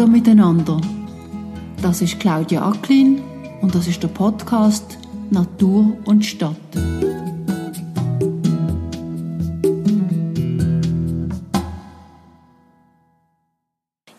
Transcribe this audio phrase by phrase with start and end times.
[0.00, 0.80] Hallo miteinander.
[1.82, 3.22] Das ist Claudia Acklin
[3.60, 4.96] und das ist der Podcast
[5.28, 6.56] Natur und Stadt.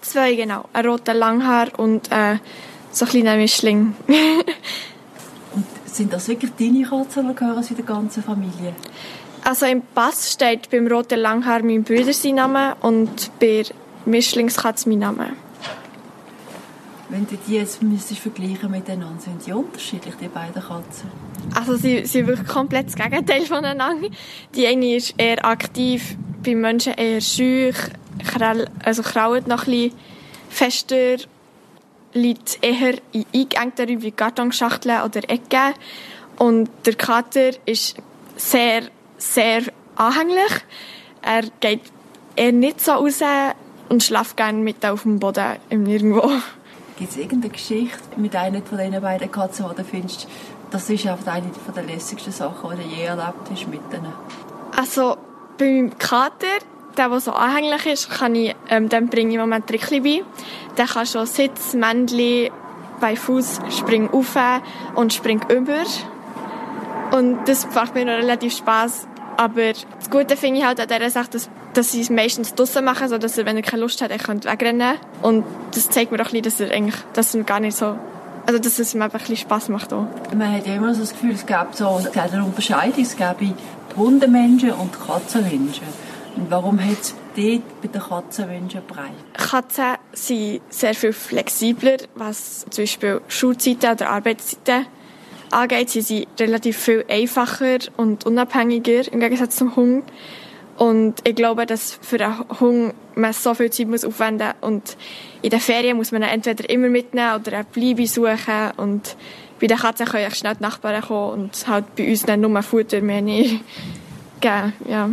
[0.02, 0.66] Zwei, genau.
[0.72, 2.38] Ein roter Langhaar und äh,
[2.92, 3.96] so ein kleiner Mischling.
[5.56, 8.76] und sind das wirklich deine Katzen oder gehören sie der ganzen Familie?
[9.44, 13.64] Also im Pass steht beim roten Langhaar mein Bruder sein Name und bei
[14.06, 15.32] Mischlingskatze mein Name.
[17.12, 21.12] Wenn du die jetzt müsstest vergleichen miteinander, sind die unterschiedlich, die beiden Katzen?
[21.54, 24.08] Also sie sind wirklich komplett das Gegenteil voneinander.
[24.56, 27.76] Die eine ist eher aktiv, bei Menschen eher schüch,
[28.86, 29.94] also kraut noch ein bisschen
[30.50, 31.18] fester,
[32.14, 35.74] liegt eher in eingeengteren wie Kartonschachteln oder Ecken.
[36.38, 37.98] Und der Kater ist
[38.38, 38.84] sehr,
[39.18, 39.64] sehr
[39.98, 40.64] anhänglich.
[41.22, 41.82] Er geht
[42.38, 43.20] eher nicht so raus
[43.90, 46.32] und schläft gerne mit auf dem Boden im Nirgendwo.
[47.02, 50.28] Gibt es irgendeine Geschichte mit einer von diesen beiden Katzen, die du findest,
[50.70, 54.14] das ist einfach eine der lässigsten Sachen, die du je erlebt hast mit ihnen?
[54.78, 55.18] Also,
[55.58, 56.46] beim Kater,
[56.96, 60.24] der, der so anhänglich ist, kann ich, ähm, dem bringe ich im Moment Trickli bei.
[60.78, 62.52] Der kann schon Sitz, Männchen,
[63.00, 64.38] bei Fuß springen auf
[64.94, 65.82] und springt über.
[67.18, 69.08] Und das macht mir noch relativ Spaß.
[69.38, 72.84] Aber das Gute finde ich halt an dieser Sache, dass dass sie es meistens draußen
[72.84, 74.96] machen, so dass er, wenn er keine Lust hat, er könnte wegrennen.
[75.22, 77.96] Und das zeigt mir doch ein bisschen, dass er eigentlich, dass er gar nicht so,
[78.46, 80.08] also dass es ihm einfach ein bisschen Spass macht auch.
[80.36, 83.54] Man hat immer so das Gefühl, es gäbe so eine Unterscheidung, es gäbe
[83.96, 85.88] Hundemenschen und Katzenmenschen.
[86.36, 89.12] Und warum hat es dort bei den Katzenmenschen breit?
[89.34, 94.86] Katzen sind sehr viel flexibler, was zum Beispiel Schulzeiten oder Arbeitszeiten
[95.52, 95.90] angeht.
[95.90, 100.04] Sie sind relativ viel einfacher und unabhängiger im Gegensatz zum Hund.
[100.82, 104.68] Und ich glaube, dass für einen Hund man so viel Zeit muss aufwenden muss.
[104.68, 104.98] Und
[105.44, 108.72] in den Ferien muss man ihn entweder immer mitnehmen oder eine Bleibe suchen.
[108.78, 109.16] Und
[109.60, 113.00] bei den Katzen können schnell die Nachbarn kommen und halt bei uns dann nur Futter
[113.02, 113.64] mehr nicht
[114.42, 114.74] geben.
[114.90, 115.08] Ja.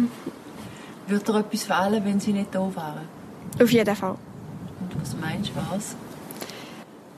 [1.07, 3.07] Würde er etwas wählen, wenn sie nicht da wären?
[3.63, 4.17] Auf jeden Fall.
[4.81, 5.97] Und was meinst du, was?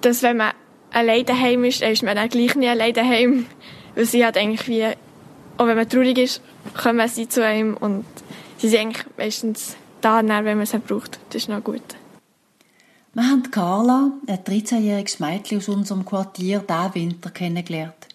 [0.00, 0.50] Dass wenn man
[0.90, 3.46] allein daheim ist, dann ist man dann gleich nicht allein daheim.
[3.94, 4.88] Weil sie halt eigentlich wie,
[5.60, 6.40] auch wenn man traurig ist,
[6.82, 8.06] kommen sie zu einem und
[8.56, 11.20] sie sind eigentlich meistens da, wenn man sie braucht.
[11.28, 11.82] Das ist noch gut.
[13.12, 18.08] Wir haben Carla, ein 13-jähriges Mädchen aus unserem Quartier, diesen Winter kennengelernt.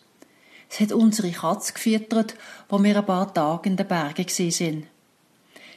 [0.70, 2.34] Sie hat unsere Katze gefüttert,
[2.68, 4.88] wo wir ein paar Tage in den Bergen sind.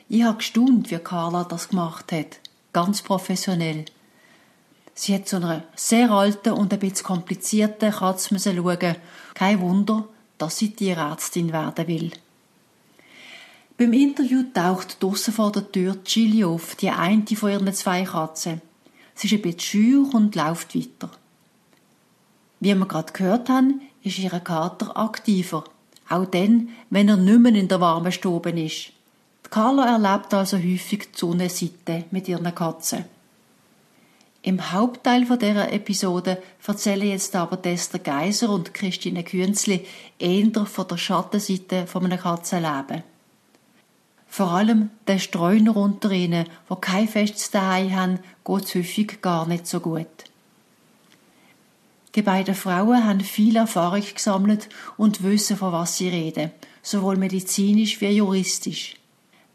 [0.09, 2.39] Ich habe gestaunt, wie Carla das gemacht hat.
[2.73, 3.85] Ganz professionell.
[4.95, 8.97] Sie hat zu einer sehr alten und ein bisschen komplizierten Katze schauen.
[9.35, 12.13] Kein Wunder, dass sie Tierärztin werden will.
[13.77, 18.61] Beim Interview taucht draussen vor der Tür Chili auf, die eine von ihren zwei Katzen.
[19.15, 21.11] Sie ist ein bisschen schüch und läuft weiter.
[22.61, 25.65] Wie wir gerade gehört haben, ist ihr Kater aktiver.
[26.09, 28.93] Auch dann, wenn er nicht mehr in der warmen Stube ist.
[29.51, 33.05] Carla erlebt also häufig die Sonnenseite mit ihren Katzen.
[34.43, 39.85] Im Hauptteil von dieser Episode erzählen jetzt aber Esther Geiser und Christine Künzli
[40.19, 43.03] eher von der Schattenseite von einem Katzenleben.
[44.29, 49.49] Vor allem den Streuner unter ihnen, die kein festes Zuhause haben, geht es häufig gar
[49.49, 50.07] nicht so gut.
[52.15, 58.01] Die beiden Frauen haben viel Erfahrung gesammelt und wissen, von was sie reden, sowohl medizinisch
[58.01, 58.97] wie juristisch.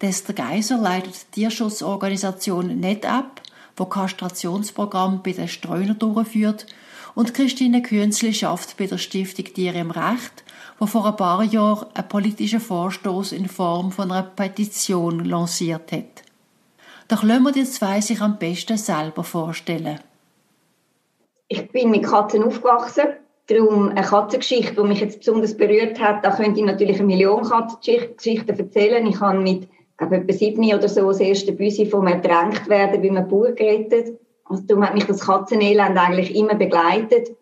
[0.02, 3.42] Dester Geiser leitet die Tierschutzorganisation NetApp,
[3.76, 6.66] wo Kastrationsprogramm bei den Streunern durchführt,
[7.16, 10.44] und Christine Künzli schafft bei der Stiftung Tiere im Recht,
[10.80, 16.24] wo vor ein paar Jahren einen politischen Vorstoß in Form von einer Petition lanciert hat.
[17.08, 20.00] Doch lassen wir die zwei sich am besten selber vorstellen.
[21.48, 23.10] Ich bin mit Katzen aufgewachsen.
[23.48, 27.44] Darum eine Katzengeschichte, die mich jetzt besonders berührt hat, da könnte ich natürlich eine Million
[27.44, 29.06] Katzengeschichten erzählen.
[29.06, 29.68] Ich habe mit
[29.98, 34.18] glaube, etwa sieben oder so das erste Büsi vom Ertränkt werden, wie man Bauer gerettet.
[34.46, 37.36] Also darum hat mich das Katzenelend eigentlich immer begleitet.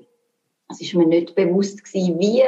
[0.69, 2.43] Es ist mir nicht bewusst gewesen, wie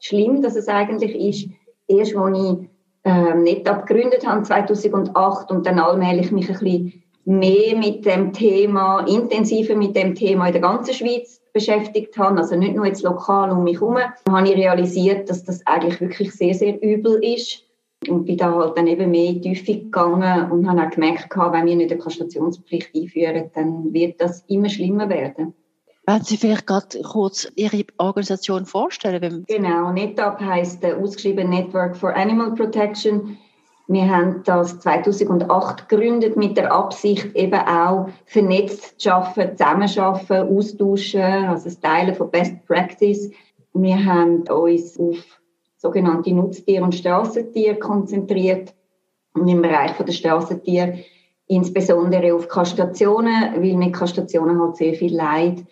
[0.00, 1.50] schlimm dass es eigentlich ist.
[1.88, 2.68] Erst, als ich
[3.04, 9.00] ähm, nicht abgegründet habe, 2008, und dann allmählich mich ein bisschen mehr mit dem Thema,
[9.06, 13.50] intensiver mit dem Thema in der ganzen Schweiz beschäftigt habe, also nicht nur jetzt lokal
[13.50, 17.64] um mich herum, habe ich realisiert, dass das eigentlich wirklich sehr, sehr übel ist.
[18.06, 21.28] Und bin da halt dann eben mehr in die Tiefe gegangen und habe auch gemerkt,
[21.34, 25.54] wenn wir nicht eine Kastrationspflicht einführen, dann wird das immer schlimmer werden.
[26.06, 29.44] Wenn Sie vielleicht gerade kurz Ihre Organisation vorstellen?
[29.46, 33.36] Genau, NetApp heisst äh, ausgeschrieben Network for Animal Protection.
[33.88, 41.20] Wir haben das 2008 gegründet mit der Absicht, eben auch vernetzt zu arbeiten, zusammenarbeiten, austauschen,
[41.22, 43.30] also das Teilen von Best Practice.
[43.74, 45.37] Wir haben uns auf
[45.78, 48.74] sogenannte Nutztiere und Straßentiere konzentriert
[49.34, 50.98] und im Bereich der Straßentiere
[51.46, 55.64] insbesondere auf Kastrationen, weil mit Kastrationen halt sehr viel Leid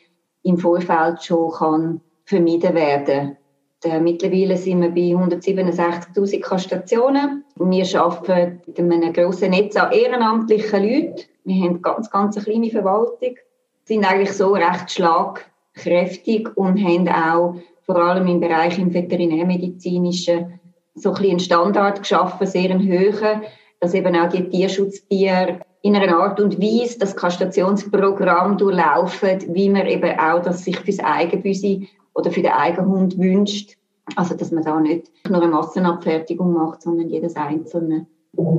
[0.43, 3.37] im Vorfeld schon kann vermieden werden.
[3.85, 7.44] Äh, mittlerweile sind wir bei 167.000 Kastrationen.
[7.56, 11.23] Wir arbeiten mit einem grossen Netz an ehrenamtlichen Leuten.
[11.44, 13.37] Wir haben ganz, ganz eine kleine Verwaltung,
[13.85, 17.55] sind eigentlich so recht schlagkräftig und haben auch
[17.86, 20.60] vor allem im Bereich im Veterinärmedizinischen
[20.94, 23.42] so ein einen Standard geschaffen, sehr einen hohen,
[23.80, 29.86] dass eben auch die Tierschutztiere in einer Art und Weise das Kastrationsprogramm durchlaufen, wie man
[29.86, 33.76] eben auch das sich fürs Eigenbüsi oder für den Eigenhund wünscht.
[34.16, 38.06] Also, dass man da nicht nur eine Massenabfertigung macht, sondern jedes Einzelne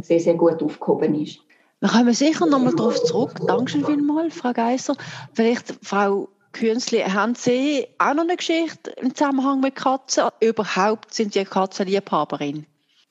[0.02, 1.40] sehr, sehr gut aufgehoben ist.
[1.80, 3.34] Wir kommen sicher nochmal darauf zurück.
[3.46, 4.96] Dankeschön vielmals, Frau Geisser.
[5.34, 10.30] Vielleicht, Frau Künstli, haben Sie auch noch eine Geschichte im Zusammenhang mit Katzen?
[10.40, 12.66] Überhaupt sind Sie eine Katzenliebhaberin?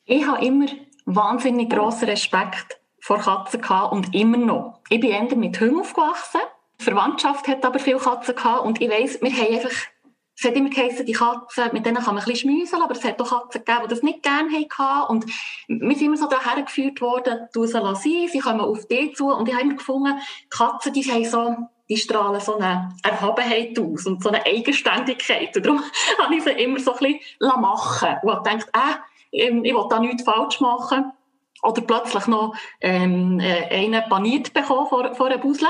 [0.04, 0.66] Ich habe immer
[1.04, 4.80] wahnsinnig grossen Respekt vor Katzen gehabt und immer noch.
[4.88, 6.40] Ich bin eher mit Hunden aufgewachsen.
[6.80, 9.76] Die Verwandtschaft hat aber viele Katzen gehabt und ich weiss, wir haben einfach
[10.38, 13.02] es hat immer geheißen, die Katzen, mit denen kann man ein bisschen schmüseln, aber es
[13.04, 15.10] hat auch Katzen gegeben, die das nicht gerne hatten.
[15.10, 15.24] Und
[15.66, 17.96] wir sind immer so daher geführt worden, du sie sein,
[18.30, 19.28] sie kommen auf dich zu.
[19.28, 20.12] Und ich habe immer gefunden,
[20.50, 21.56] Katzen, die haben so,
[21.88, 25.56] die strahlen so eine Erhabenheit aus und so eine Eigenständigkeit.
[25.56, 25.82] Und darum
[26.18, 28.70] habe ich sie immer so ein bisschen machen Und ich dachte,
[29.32, 31.12] äh, ich will da nichts falsch machen
[31.62, 35.68] oder plötzlich noch ähm, äh, einen paniert bekommen vor, vor einem Busle.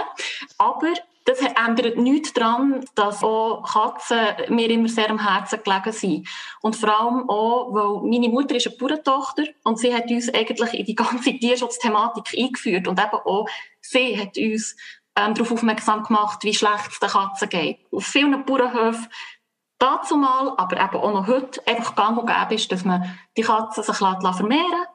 [0.58, 0.92] Aber
[1.26, 4.18] das ändert nichts daran, dass auch Katzen
[4.48, 6.28] mir immer sehr am Herzen gelegen sind.
[6.62, 10.74] Und vor allem auch, weil meine Mutter ist eine Bauerntochter und sie hat uns eigentlich
[10.74, 12.86] in die ganze Tierschutzthematik eingeführt.
[12.86, 13.46] Und eben auch
[13.80, 14.76] sie hat uns
[15.16, 17.78] ähm, darauf aufmerksam gemacht, wie schlecht es den Katzen geht.
[17.92, 19.08] Auf vielen Bauernhöfen
[19.78, 23.42] dazu mal, aber eben auch noch heute einfach gang und gäbe ist, dass man die
[23.42, 24.86] Katzen sich vermehren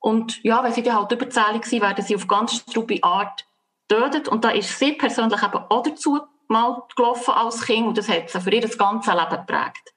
[0.00, 3.46] und ja, wenn sie dann halt überzählig sind, werden sie auf ganz strube Art
[3.88, 4.28] tötet.
[4.28, 8.30] Und da ist sie persönlich eben auch dazu mal gelaufen als Kind und das hat
[8.30, 9.94] sie für ihr ganzes Leben geprägt.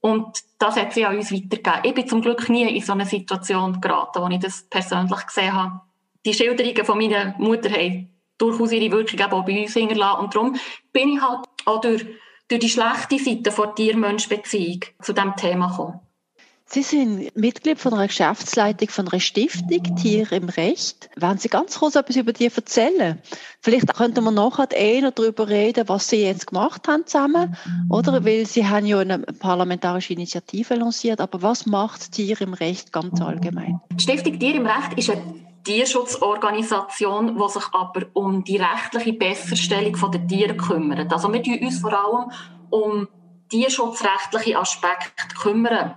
[0.00, 1.80] Und das hat sie an uns weitergegeben.
[1.82, 5.52] Ich bin zum Glück nie in so eine Situation geraten, wo ich das persönlich gesehen
[5.52, 5.80] habe.
[6.24, 10.24] Die Schilderungen von meiner Mutter haben durchaus ihre Wirkung eben auch bei uns hinterlassen.
[10.24, 10.56] Und darum
[10.92, 12.04] bin ich halt auch durch,
[12.48, 16.00] durch die schlechte Seite von Tier-Mensch-Beziehung zu diesem Thema gekommen.
[16.66, 21.10] Sie sind Mitglied von einer Geschäftsleitung von einer Stiftung, Tiere im Recht.
[21.16, 23.20] Wollen Sie ganz kurz etwas über die erzählen?
[23.60, 27.56] Vielleicht könnten wir nachher eher darüber reden, was Sie jetzt gemacht haben zusammen,
[27.90, 28.24] oder?
[28.24, 33.20] Weil Sie haben ja eine parlamentarische Initiative lanciert, aber was macht Tiere im Recht ganz
[33.20, 33.80] allgemein?
[33.92, 35.22] Die Stiftung Tiere im Recht ist eine
[35.64, 41.12] Tierschutzorganisation, die sich aber um die rechtliche Besserstellung der Tiere kümmert.
[41.12, 42.30] Also wir kümmern uns vor allem
[42.70, 43.08] um
[43.48, 45.96] tierschutzrechtliche Aspekte kümmern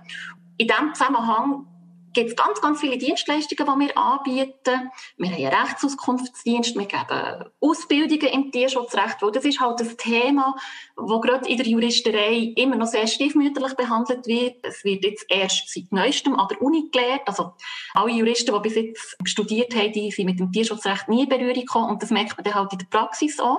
[0.58, 1.66] in diesem Zusammenhang
[2.12, 4.90] gibt es ganz, ganz viele Dienstleistungen, die wir anbieten.
[5.16, 10.54] Wir haben einen Rechtsauskunftsdienst, wir geben Ausbildungen im Tierschutzrecht, weil das ist halt das Thema,
[10.96, 14.56] das gerade in der Juristerei immer noch sehr stiefmütterlich behandelt wird.
[14.62, 17.22] Es wird jetzt erst seit Neuestem an der Uni gelehrt.
[17.26, 17.52] Also
[17.94, 21.54] alle Juristen, die bis jetzt studiert haben, die sind mit dem Tierschutzrecht nie in Berührung
[21.54, 23.58] gekommen und das merkt man dann halt in der Praxis an.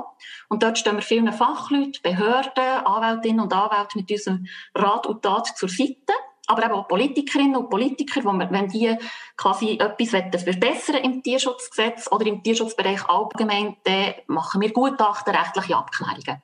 [0.50, 5.48] Und dort stehen wir vielen Fachleuten, Behörden, Anwältinnen und Anwälte mit unserem Rat und Tat
[5.58, 6.13] zur Seite
[6.50, 8.98] aber eben auch Politikerinnen und Politiker, wo wir, wenn die
[9.38, 16.41] quasi etwas verbessern im Tierschutzgesetz oder im Tierschutzbereich allgemein, dann machen wir Gutachten, rechtliche Abklärungen.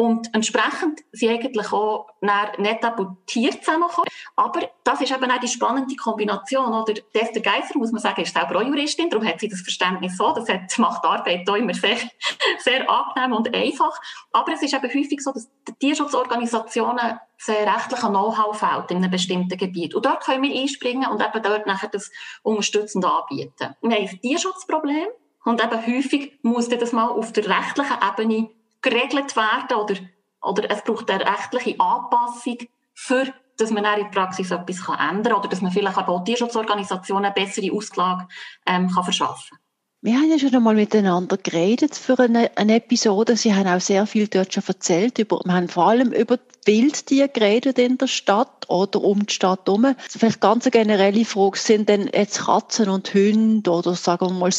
[0.00, 2.80] Und entsprechend sind eigentlich auch nicht
[3.26, 4.08] Tiere zusammengekommen.
[4.36, 6.72] Aber das ist eben auch die spannende Kombination.
[6.72, 10.16] Oder Esther Geiser, muss man sagen, ist selber auch Juristin, darum hat sie das Verständnis
[10.16, 10.32] so.
[10.32, 11.96] Das hat, macht die Arbeit auch immer sehr,
[12.60, 14.00] sehr angenehm und einfach.
[14.30, 19.10] Aber es ist eben häufig so, dass die Tierschutzorganisationen sehr rechtlichen Know-how fehlt in einem
[19.10, 19.96] bestimmten Gebiet.
[19.96, 22.12] Und dort können wir einspringen und eben dort nachher das
[22.44, 23.74] unterstützend anbieten.
[23.80, 25.08] Wir haben ein Tierschutzproblem.
[25.44, 28.50] Und eben häufig muss das mal auf der rechtlichen Ebene
[28.82, 29.94] geregelt werden oder,
[30.40, 32.58] oder es braucht eine rechtliche Anpassung,
[32.94, 37.24] für dass man in der Praxis etwas ändern kann oder dass man vielleicht auch Tierschutzorganisationen
[37.24, 38.28] eine bessere Auslage
[38.66, 39.67] ähm, kann verschaffen kann.
[40.00, 43.36] Wir haben ja schon einmal miteinander geredet für eine, eine, Episode.
[43.36, 45.18] Sie haben auch sehr viel dort schon erzählt.
[45.18, 49.66] Über, wir haben vor allem über Wildtiere geredet in der Stadt oder um die Stadt
[49.66, 49.96] herum.
[50.08, 54.52] Vielleicht ganz eine generelle Frage, sind denn jetzt Katzen und Hunde oder sagen wir mal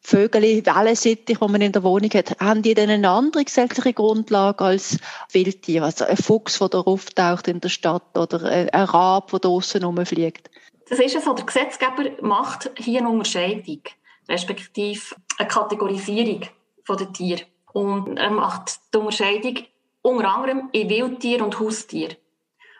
[0.00, 4.64] Vögel, Wellensittich, die man in der Wohnung hat, haben die denn eine andere gesetzliche Grundlage
[4.64, 4.96] als
[5.30, 5.84] Wildtiere?
[5.84, 10.48] Also ein Fuchs, der da auftaucht in der Stadt oder ein Rab, der draussen rumfliegt?
[10.88, 13.82] Das ist es so, der Gesetzgeber macht hier eine Unterscheidung,
[14.28, 16.42] respektive eine Kategorisierung
[16.88, 17.42] der Tiere.
[17.72, 19.58] Und er macht die Unterscheidung
[20.02, 22.16] unter anderem in Wildtier und Haustier.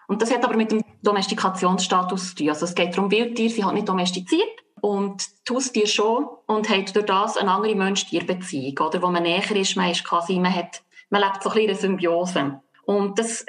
[0.07, 2.49] Und das hat aber mit dem Domestikationsstatus zu tun.
[2.51, 4.49] Also es geht darum, Wildtiere sind halt nicht domestiziert
[4.81, 9.03] und die Haustiere schon und haben durch das eine andere Mensch-Tier-Beziehung, oder?
[9.03, 11.77] Wo man näher ist, man ist quasi, man hat, man lebt so ein bisschen in
[11.77, 12.61] Symbiose.
[12.85, 13.45] Und das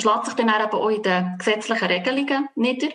[0.00, 2.88] schlägt sich dann eben auch in den gesetzlichen Regelungen nieder,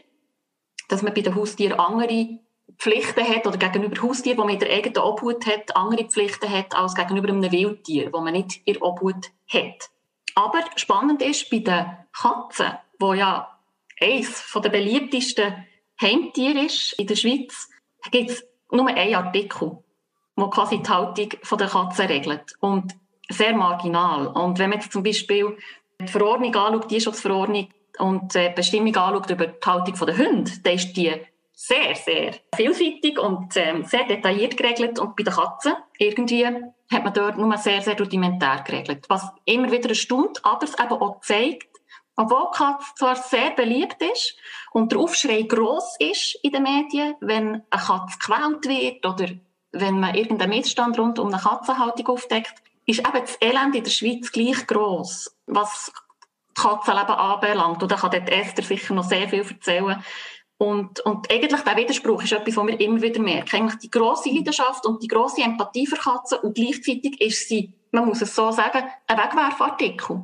[0.89, 2.39] dass man bei den Haustieren andere
[2.77, 6.75] Pflichten hat oder gegenüber Haustieren, die man in der eigenen Obhut hat, andere Pflichten hat
[6.75, 9.89] als gegenüber einem Wildtier, wo man nicht in Obhut hat.
[10.35, 13.57] Aber spannend ist bei den Katzen, wo ja
[13.99, 15.65] eines der beliebtesten
[16.01, 17.69] Heimtiere ist in der Schweiz,
[18.11, 19.77] gibt es nur einen Artikel,
[20.37, 22.53] der quasi die Haltung der Katzen regelt.
[22.59, 22.95] Und
[23.29, 24.27] sehr marginal.
[24.27, 25.57] Und wenn man jetzt zum Beispiel
[25.99, 30.73] die Verordnung anschaut, die Tierschutzverordnung und die Bestimmung anschaut über die Haltung der Hunde, dann
[30.73, 31.13] ist die
[31.55, 34.99] sehr, sehr vielseitig und ähm, sehr detailliert geregelt.
[34.99, 39.05] Und bei den Katzen irgendwie hat man dort nur sehr, sehr rudimentär geregelt.
[39.07, 41.69] Was immer wieder erstaunt, aber es eben auch zeigt,
[42.17, 44.37] obwohl Katze zwar sehr beliebt ist
[44.71, 49.33] und der Aufschrei gross ist in den Medien, wenn eine Katze gequält wird oder
[49.71, 52.53] wenn man irgendeinen Missstand rund um eine Katzenhaltung aufdeckt,
[52.85, 55.91] ist eben das Elend in der Schweiz gleich gross, was
[56.53, 57.83] Katzenleben anbelangt.
[57.83, 60.01] Und da kann dort Esther sicher noch sehr viel erzählen.
[60.57, 63.55] Und, und eigentlich der Widerspruch ist etwas, was wir immer wieder merken.
[63.55, 68.05] Eigentlich die grosse Leidenschaft und die grosse Empathie für Katzen und gleichzeitig ist sie, man
[68.05, 70.23] muss es so sagen, ein Wegwerfartikel.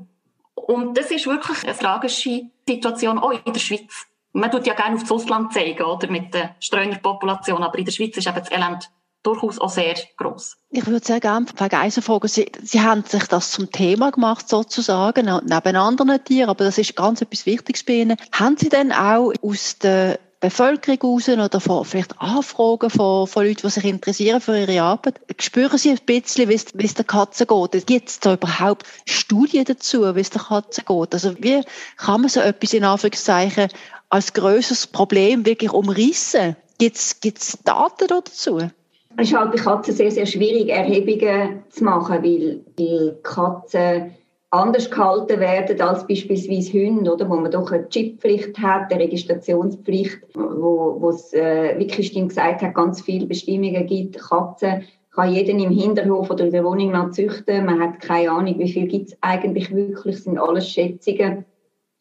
[0.55, 4.07] Und das ist wirklich eine tragische Situation auch in der Schweiz.
[4.31, 7.91] Man tut ja gerne auf das Ausland zeigen, oder, mit der Streunerpopulation, aber in der
[7.91, 8.89] Schweiz ist eben das Elend
[9.23, 10.57] durchaus auch sehr groß.
[10.69, 14.49] Ich würde sehr gerne wegen einer Frage, Sie, Sie haben sich das zum Thema gemacht,
[14.49, 18.17] sozusagen, neben anderen Tieren, aber das ist ganz etwas Wichtiges bei Ihnen.
[18.31, 23.61] Haben Sie denn auch aus der Bevölkerung raus oder von vielleicht Anfragen von, von Leuten,
[23.61, 27.05] die sich interessieren für ihre Arbeit, spüren Sie ein bisschen, wie es, wie es der
[27.05, 27.85] Katze geht?
[27.85, 31.13] Gibt es da überhaupt Studien dazu, wie es der Katze geht?
[31.13, 31.61] Also wie
[31.97, 33.69] kann man so etwas in Anführungszeichen
[34.09, 36.55] als größeres Problem wirklich umrissen?
[36.79, 38.71] Gibt es Daten dazu?
[39.17, 44.15] Es ist halt bei Katzen sehr, sehr schwierig, Erhebungen zu machen, weil die Katzen
[44.51, 50.19] anders gehalten werden als beispielsweise Hunde, oder, wo man doch eine Chipppflicht hat, eine Registrationspflicht,
[50.33, 54.19] wo, wo es, äh, wie Christine gesagt hat, ganz viele Bestimmungen gibt.
[54.19, 57.65] Katzen kann jeden im Hinterhof oder in der Wohnung noch züchten.
[57.65, 61.45] Man hat keine Ahnung, wie viel gibt es eigentlich wirklich, das sind alles Schätzungen.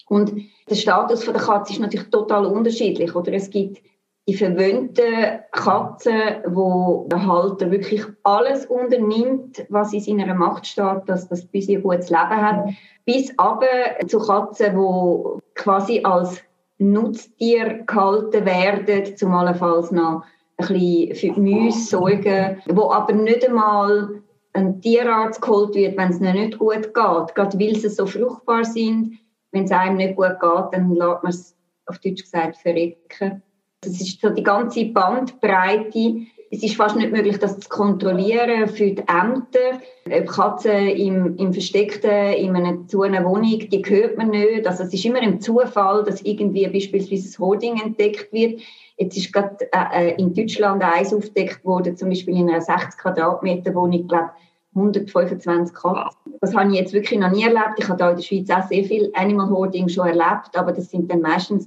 [0.08, 0.32] Und
[0.68, 3.32] der Status von der Katze ist natürlich total unterschiedlich, oder?
[3.32, 3.80] Es gibt
[4.30, 11.28] die verwöhnten Katzen, wo der Halter wirklich alles unternimmt, was in seiner Macht steht, dass
[11.28, 12.68] das bis ihr gutes Leben hat,
[13.04, 13.66] bis aber
[14.06, 16.40] zu Katzen, wo quasi als
[16.78, 20.22] Nutztier gehalten werden, zumalenfalls noch
[20.58, 24.22] ein bisschen für die Müsse sorgen, wo aber nicht einmal
[24.52, 28.64] ein Tierarzt geholt wird, wenn es ihnen nicht gut geht, gerade weil sie so fruchtbar
[28.64, 29.18] sind.
[29.50, 31.56] Wenn es einem nicht gut geht, dann lässt man es
[31.86, 33.42] auf Deutsch gesagt verrecken.
[33.82, 36.26] Es ist so die ganze Bandbreite.
[36.50, 39.80] Es ist fast nicht möglich, das zu kontrollieren für die Ämter.
[40.04, 44.66] Ob Katzen im, im Versteckten, in einer, zu einer Wohnung, die hört man nicht.
[44.66, 48.60] Also es ist immer ein Zufall, dass irgendwie beispielsweise das Hoarding entdeckt wird.
[48.98, 53.74] Jetzt ist gerade äh, in Deutschland eins aufgedeckt worden, zum Beispiel in einer 60 Quadratmeter
[53.74, 54.30] Wohnung, glaube
[54.74, 56.34] 125 Katzen.
[56.42, 57.78] Das habe ich jetzt wirklich noch nie erlebt.
[57.78, 60.90] Ich habe da in der Schweiz auch sehr viel Animal Hoarding schon erlebt, aber das
[60.90, 61.66] sind dann meistens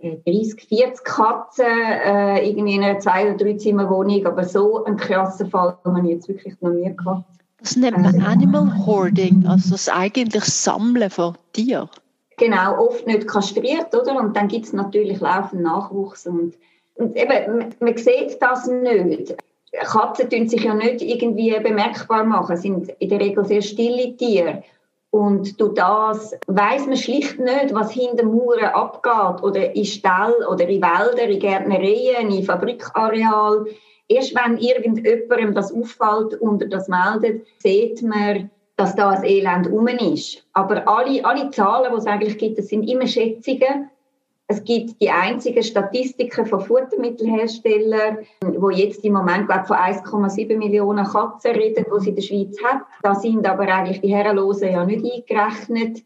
[0.00, 4.96] 30, 40 Katzen äh, irgendwie in einer zwei- oder drei Zimmer Wohnung, aber so einen
[4.96, 7.24] krassen Fall habe ich jetzt wirklich noch nie gehabt.
[7.60, 11.88] Das nennt man äh, Animal Hoarding, also das eigentlich Sammeln von Tieren.
[12.36, 14.16] Genau, oft nicht kastriert, oder?
[14.16, 16.54] Und dann gibt es natürlich laufend Nachwuchs und,
[16.94, 19.36] und eben, man, man sieht das nicht.
[19.72, 24.62] Katzen tun sich ja nicht irgendwie bemerkbar machen, sind in der Regel sehr stille Tiere.
[25.10, 30.68] Und durch das weiß man schlicht nicht, was hinter Mauern abgeht oder in Stall oder
[30.68, 33.64] in Wäldern, in Gärtnereien, in Fabrikareal.
[34.06, 39.88] Erst wenn irgendjemandem das auffällt und das meldet, sieht man, dass da ein Elend rum
[39.88, 40.46] ist.
[40.52, 43.90] Aber alle, alle Zahlen, die es eigentlich gibt, das sind immer Schätzungen.
[44.50, 48.18] Es gibt die einzigen Statistiken von Futtermittelherstellern,
[48.56, 52.56] wo jetzt im Moment glaube von 1,7 Millionen Katzen reden, die sie in der Schweiz
[52.64, 52.80] hat.
[53.02, 56.02] Da sind aber eigentlich die Herrenlosen ja nicht eingerechnet.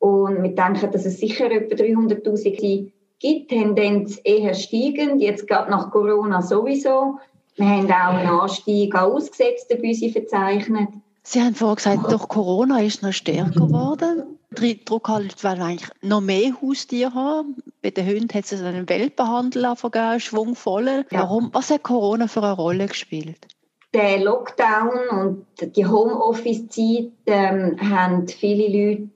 [0.00, 5.92] Und wir denken, dass es sicher etwa 300'000 gibt, Tendenz eher steigend, jetzt gerade nach
[5.92, 7.18] Corona sowieso.
[7.54, 10.88] Wir haben auch einen Anstieg an ausgesetzten Büsi verzeichnet.
[11.22, 14.37] Sie haben vorhin gesagt, durch Corona ist noch stärker geworden.
[14.50, 17.56] Druck halt, weil wir eigentlich noch mehr Haustiere haben.
[17.82, 21.04] Bei den Hunden hat es einen Welpenhandel vergeben, schwungvoller.
[21.10, 21.20] Ja.
[21.20, 21.50] Warum?
[21.52, 23.46] Was hat Corona für eine Rolle gespielt?
[23.94, 29.10] Der Lockdown und die Homeoffice-Zeit ähm, haben viele Leute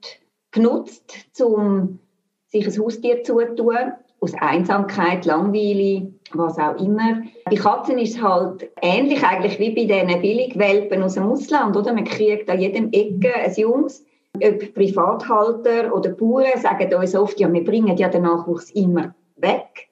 [0.51, 1.99] genutzt, um
[2.47, 3.93] sich ein Haustier zu tun.
[4.19, 7.21] Aus Einsamkeit, Langweile, was auch immer.
[7.43, 11.91] Bei Katzen ist es halt ähnlich eigentlich wie bei diesen Billigwelpen aus dem Ausland, oder?
[11.93, 14.05] Man kriegt an jedem Ecke ein Jungs
[14.39, 19.89] Privathalter oder Bauern sagen uns oft, ja, wir bringen ja den Nachwuchs immer weg.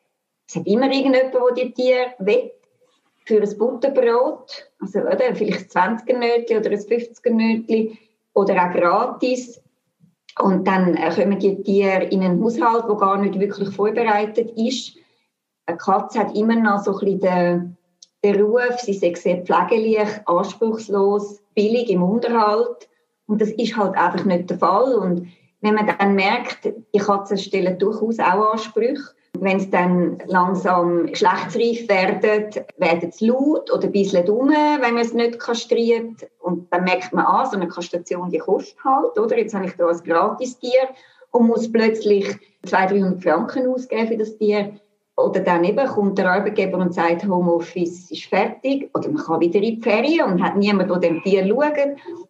[0.48, 2.52] Es hat immer irgendjemand, der die Tiere will.
[3.26, 7.98] Für ein Butterbrot, also oder, vielleicht ein 20er Nötchen oder ein 50er Nötchen
[8.34, 9.62] oder auch gratis.
[10.40, 14.96] Und dann kommen die Tiere in einen Haushalt, der gar nicht wirklich vorbereitet ist.
[15.68, 17.78] Eine Katze hat immer noch so ein bisschen den,
[18.24, 22.90] den Ruf, sie sei sehr pfleglich, anspruchslos, billig im Unterhalt.
[23.32, 24.94] Und das ist halt einfach nicht der Fall.
[24.94, 25.30] Und
[25.62, 29.02] wenn man dann merkt, die Katzen stellen durchaus auch Ansprüche,
[29.40, 34.98] wenn es dann langsam geschlechtsreif werden, werden sie laut oder ein bisschen dumm, wenn man
[34.98, 36.30] es nicht kastriert.
[36.40, 39.38] Und dann merkt man an, so eine Kastration, die kostet halt, oder?
[39.38, 40.90] Jetzt habe ich da ein Gratistier
[41.32, 42.26] und muss plötzlich
[42.66, 44.74] 200, 300 Franken ausgeben für das Tier.
[45.24, 48.90] Oder dann kommt der Arbeitgeber und sagt, Homeoffice ist fertig.
[48.94, 51.78] Oder man kann wieder in die Ferien und hat niemand, der dem Tier schaut.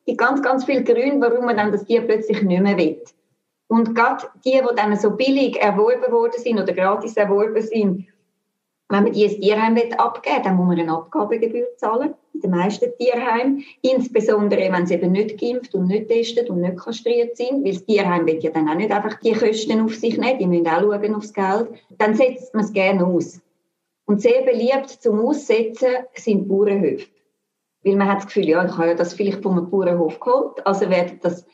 [0.08, 3.02] Die ganz, ganz viele Gründe, warum man dann das Tier plötzlich nicht mehr will.
[3.68, 8.06] Und gerade die, die dann so billig erworben worden sind oder gratis erworben sind,
[8.92, 12.52] wenn man die ins Tierheim abgeben will, dann muss man eine Abgabegebühr zahlen, in den
[12.52, 13.64] meisten Tierheimen.
[13.82, 17.86] Insbesondere, wenn sie eben nicht geimpft und nicht testet und nicht kastriert sind, weil das
[17.86, 20.82] Tierheim will ja dann auch nicht einfach die Kosten auf sich nehmen, die müssen auch
[20.82, 21.70] schauen aufs Geld.
[21.98, 23.42] Dann setzt man es gerne aus.
[24.06, 27.08] Und sehr beliebt zum Aussetzen sind Bauernhöfe.
[27.84, 30.66] Weil man hat das Gefühl, ja, ich habe ja das vielleicht von einem Bauernhof geholt,
[30.66, 31.46] also wird das,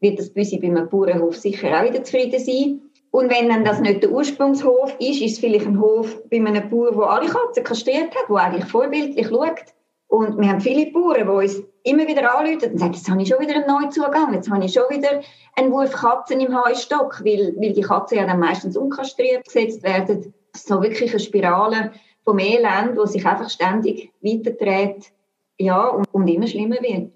[0.00, 2.85] wird das bei einem Bauernhof sicher auch wieder zufrieden sein.
[3.16, 6.68] Und wenn dann das nicht der Ursprungshof ist, ist es vielleicht ein Hof bei einem
[6.68, 9.64] Bauer, der alle Katzen kastriert hat, der eigentlich vorbildlich schaut.
[10.08, 13.28] Und wir haben viele Bauern, die uns immer wieder anrufen und sagen, jetzt habe ich
[13.28, 15.22] schon wieder einen Neuzugang, jetzt habe ich schon wieder
[15.54, 20.34] einen Wurf Katzen im Heustock, weil, weil die Katzen ja dann meistens unkastriert gesetzt werden.
[20.54, 25.10] So wirklich eine Spirale vom Elend, die sich einfach ständig weiterdreht
[25.58, 27.12] ja, und, und immer schlimmer wird.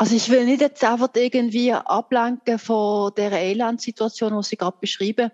[0.00, 5.30] Also ich will nicht jetzt einfach irgendwie ablenken von der Elendsituation, die Sie gerade beschrieben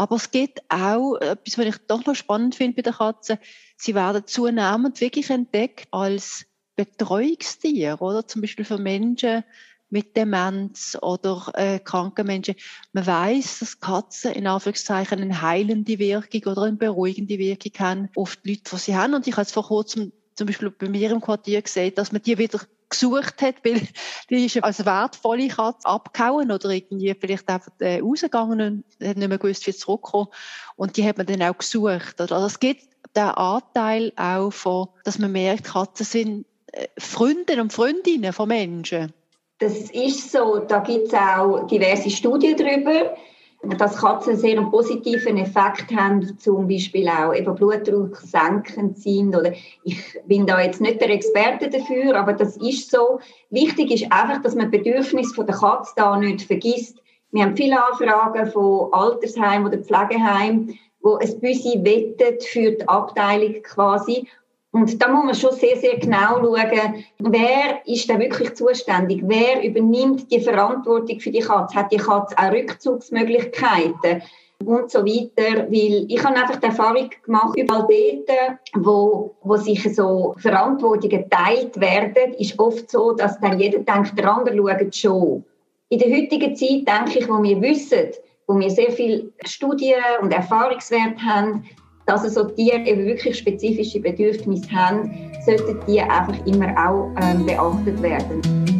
[0.00, 3.36] aber es geht auch etwas, was ich doch noch spannend finde bei den Katzen.
[3.76, 8.26] Sie werden zunehmend wirklich entdeckt als Betreuungstier, oder?
[8.26, 9.44] Zum Beispiel für Menschen
[9.90, 12.54] mit Demenz oder äh, kranken Menschen.
[12.94, 18.36] Man weiß, dass Katzen in Anführungszeichen eine heilende Wirkung oder eine beruhigende Wirkung haben auf
[18.36, 19.12] die Leute, die sie haben.
[19.12, 22.22] Und ich habe es vor kurzem zum Beispiel bei mir im Quartier gesehen, dass man
[22.22, 22.60] die wieder
[22.90, 23.80] gesucht hat, weil
[24.28, 29.28] die ist als wertvolle Katze abgehauen oder irgendwie vielleicht einfach äh, rausgegangen und hat nicht
[29.28, 30.28] mehr gewusst, wie zurückkommen.
[30.76, 32.20] Und die hat man dann auch gesucht.
[32.20, 32.82] Also es gibt
[33.16, 39.12] den Anteil auch von, dass man merkt, Katzen sind äh, Freunde und Freundinnen von Menschen.
[39.58, 40.58] Das ist so.
[40.58, 43.14] Da gibt es auch diverse Studien darüber
[43.62, 49.36] dass Katzen sehr einen positiven Effekt haben, zum Beispiel auch eben Blutdruck senkend sind.
[49.36, 49.52] Oder
[49.84, 53.20] ich bin da jetzt nicht der Experte dafür, aber das ist so.
[53.50, 56.98] Wichtig ist einfach, dass man Bedürfnisse von der Katze da nicht vergisst.
[57.32, 63.62] Wir haben viele Anfragen von Altersheimen oder Pflegeheimen, wo ein Büsi wettet für die Abteilung
[63.62, 64.26] quasi.
[64.72, 69.20] Und da muss man schon sehr, sehr genau schauen, wer ist da wirklich zuständig?
[69.24, 71.74] Wer übernimmt die Verantwortung für die Katze?
[71.74, 74.22] Hat die Katze auch Rückzugsmöglichkeiten?
[74.64, 79.82] Und so weiter, weil ich habe einfach die Erfahrung gemacht, überall dort, wo, wo sich
[79.96, 85.44] so Verantwortungen geteilt werden, ist oft so, dass dann jeder denkt, der andere schaut schon.
[85.88, 88.10] In der heutigen Zeit denke ich, wo wir wissen,
[88.46, 91.64] wo wir sehr viel Studien und Erfahrungswerte haben,
[92.10, 98.02] dass also Tiere eben wirklich spezifische Bedürfnisse haben, sollten die einfach immer auch ähm, beachtet
[98.02, 98.79] werden.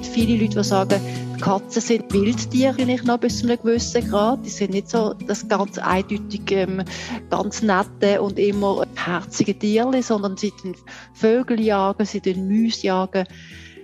[0.00, 1.00] Gibt viele Leute, die sagen,
[1.40, 4.44] Katzen sind Wildtiere nicht noch bis zu einem gewissen Grad.
[4.44, 6.84] Die sind nicht so das ganz eindeutig ähm,
[7.30, 10.76] ganz nette und immer herzige Tiere, sondern sie sind
[11.14, 13.26] Vögel jagen, sie den Mäuse jagen.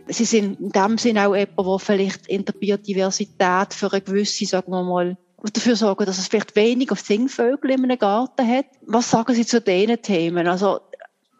[0.06, 4.46] Sie sind in dem Sinne auch jemand, der vielleicht in der Biodiversität für eine gewisse,
[4.46, 5.16] sagen wir mal,
[5.52, 8.66] dafür sorgen, dass es vielleicht weniger Singvögel in einem Garten hat.
[8.86, 10.46] Was sagen Sie zu diesen Themen?
[10.46, 10.78] Also,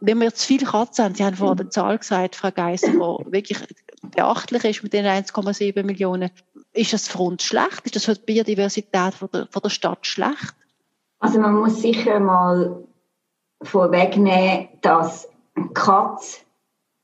[0.00, 3.32] wenn wir zu viele Katzen haben, Sie haben vorhin eine Zahl gesagt, Frau Geisser, die
[3.32, 3.58] wirklich
[4.10, 6.30] beachtlich ist mit den 1,7 Millionen.
[6.72, 7.82] Ist das für uns schlecht?
[7.84, 10.54] Ist das für die Biodiversität von der, von der Stadt schlecht?
[11.18, 12.84] Also man muss sicher mal
[13.62, 15.28] vorwegnehmen, dass
[15.72, 16.40] Katze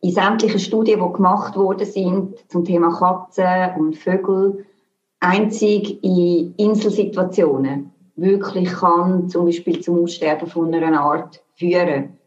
[0.01, 4.67] in sämtlichen Studien, die gemacht worden sind zum Thema Katzen und Vögel,
[5.21, 12.19] einzig in Inselsituationen wirklich kann zum Beispiel zum Aussterben von einer Art führen.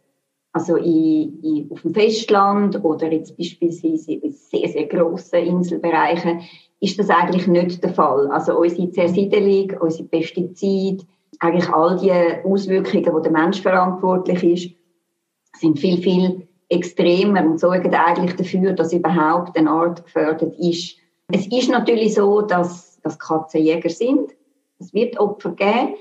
[0.54, 6.42] Also in, in, auf dem Festland oder jetzt beispielsweise in sehr, sehr grossen Inselbereichen
[6.80, 8.28] ist das eigentlich nicht der Fall.
[8.28, 11.06] Also unsere Zersiedelung, unsere Pestizide,
[11.40, 12.12] eigentlich all die
[12.46, 18.94] Auswirkungen, wo der Mensch verantwortlich ist, sind viel, viel extremer und sorgen eigentlich dafür, dass
[18.94, 20.98] überhaupt eine Art gefördert ist.
[21.32, 24.32] Es ist natürlich so, dass, dass Katzenjäger sind.
[24.80, 25.96] Es wird Opfer geben.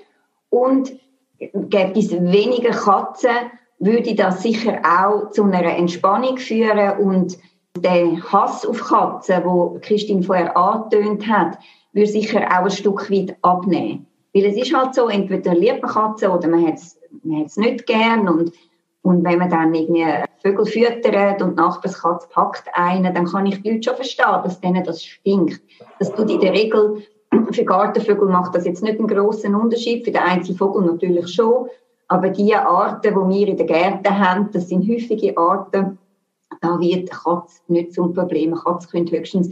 [0.50, 0.92] Und
[1.38, 3.50] gäbe es weniger Katzen,
[3.84, 7.36] würde das sicher auch zu einer Entspannung führen und
[7.76, 11.58] der Hass auf Katzen, wo Christine vorher angetönt hat,
[11.92, 14.06] würde sicher auch ein Stück weit abnehmen.
[14.32, 18.28] Weil es ist halt so, entweder liebt man Katzen oder man hat es nicht gern
[18.28, 18.52] und,
[19.02, 20.06] und wenn man dann irgendwie
[20.42, 24.60] Vögel füttert und die Nachbarskatze packt einen, dann kann ich die Leute schon verstehen, dass
[24.60, 25.60] denen das stinkt.
[25.98, 27.02] Das tut in der Regel,
[27.50, 31.66] für Gartenvögel macht das jetzt nicht einen grossen Unterschied, für den Einzelvogel natürlich schon,
[32.12, 35.96] aber die Arten, die wir in den Gärten haben, das sind häufige Arten,
[36.60, 38.54] da wird Katze nicht zum Problem.
[38.54, 39.48] Katze könnte höchstens,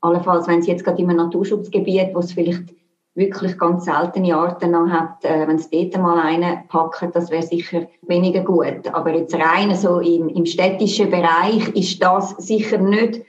[0.00, 2.72] allenfalls, wenn sie jetzt gerade in einem Naturschutzgebiet, wo es vielleicht
[3.16, 7.88] wirklich ganz seltene Arten noch hat, äh, wenn es dort mal packen, das wäre sicher
[8.02, 8.86] weniger gut.
[8.92, 13.22] Aber jetzt rein so im, im städtischen Bereich ist das sicher nicht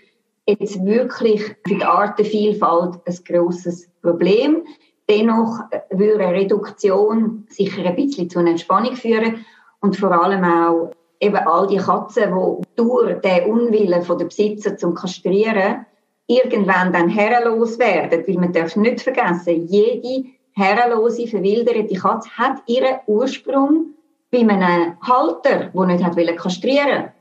[0.45, 4.61] jetzt wirklich für die Artenvielfalt ein grosses Problem.
[5.09, 5.59] Dennoch
[5.91, 9.45] würde eine Reduktion sicher ein bisschen zu einer Entspannung führen
[9.79, 14.95] und vor allem auch eben all die Katzen, die durch den Unwillen der Besitzer zum
[14.95, 15.85] Kastrieren
[16.27, 18.23] irgendwann dann herrenlos werden.
[18.25, 23.93] Weil man darf nicht vergessen, jede herrenlose, verwilderte Katze hat ihren Ursprung
[24.31, 27.11] bei einem Halter, der nicht hat kastrieren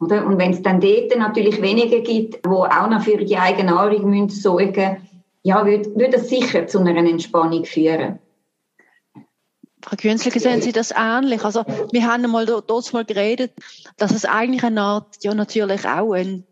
[0.00, 0.26] oder?
[0.26, 4.28] Und wenn es dann dort natürlich weniger gibt, die auch noch für die eigene Nahrung
[4.30, 5.08] sorgen müssen,
[5.42, 8.18] ja, würde, würde das sicher zu einer Entspannung führen.
[9.82, 11.44] Frau Künstler, sehen Sie das ähnlich?
[11.44, 13.52] Also, wir haben einmal dort mal geredet,
[13.96, 16.44] dass es eigentlich eine Art, ja, natürlich auch ein,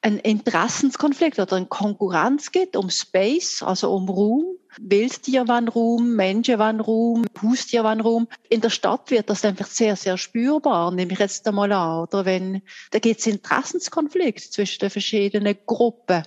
[0.00, 4.56] ein Interessenskonflikt oder eine Konkurrenz gibt um Space, also um Raum.
[4.80, 8.26] Wildtier wollen Raum, Menschen wollen Raum, Haustier wollen Raum.
[8.48, 12.00] In der Stadt wird das einfach sehr, sehr spürbar, nehme ich jetzt einmal an.
[12.00, 16.24] Oder wenn, da gibt es Interessenskonflikt zwischen den verschiedenen Gruppen.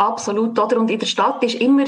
[0.00, 0.78] Absolut, oder?
[0.80, 1.84] Und in der Stadt ist immer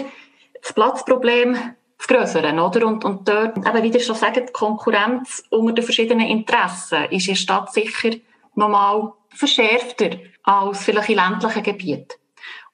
[0.60, 1.56] das Platzproblem
[1.96, 2.86] das Größere, oder?
[2.86, 7.26] Und, und dort, eben, wie ihr schon sagt, die Konkurrenz unter den verschiedenen Interessen ist
[7.26, 8.10] in der Stadt sicher
[8.54, 10.10] nochmal verschärfter
[10.42, 12.18] als vielleicht in ländlichen Gebieten.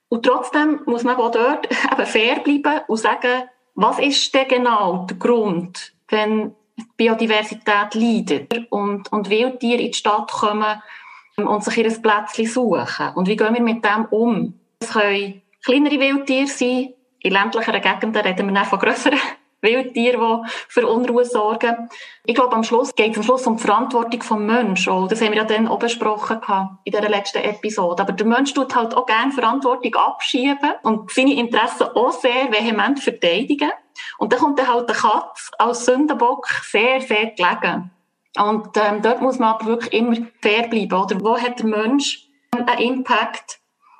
[0.09, 3.45] Und trotzdem muss man auch dort eben fair bleiben und sagen,
[3.77, 9.99] was ist denn genau der Grund, wenn die Biodiversität leidet und, und Wildtiere in die
[9.99, 10.83] Stadt kommen
[11.37, 13.15] und sich ihr Plätzchen suchen?
[13.15, 14.59] Und wie gehen wir mit dem um?
[14.81, 16.95] Es können kleinere Wildtiere sein.
[17.21, 19.19] In ländlicheren Gegenden reden wir dann von grösseren
[19.61, 21.91] Wildtieren, die für Unruhe sorgen.
[22.25, 25.09] Ich glaube, am Schluss geht es am Schluss um die Verantwortung des Menschen.
[25.09, 26.41] Das haben wir ja dann auch besprochen
[26.85, 28.03] in dieser letzten Episode.
[28.03, 33.01] Aber der Mensch tut halt auch gerne Verantwortung abschieben und seine Interessen auch sehr vehement
[33.01, 33.73] verteidigen.
[34.17, 37.91] Und dann kommt dann halt der Katz als Sündenbock sehr, sehr gelegen.
[38.39, 40.95] Und ähm, dort muss man aber wirklich immer fair bleiben.
[40.95, 43.59] Oder wo hat der Mensch einen Impact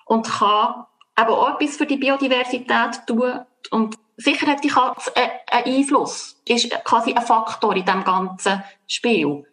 [0.09, 0.87] und kann
[1.19, 3.41] eben auch etwas für die Biodiversität tun.
[3.71, 9.45] Und sicher hat die Katze einen Einfluss, ist quasi ein Faktor in diesem ganzen Spiel.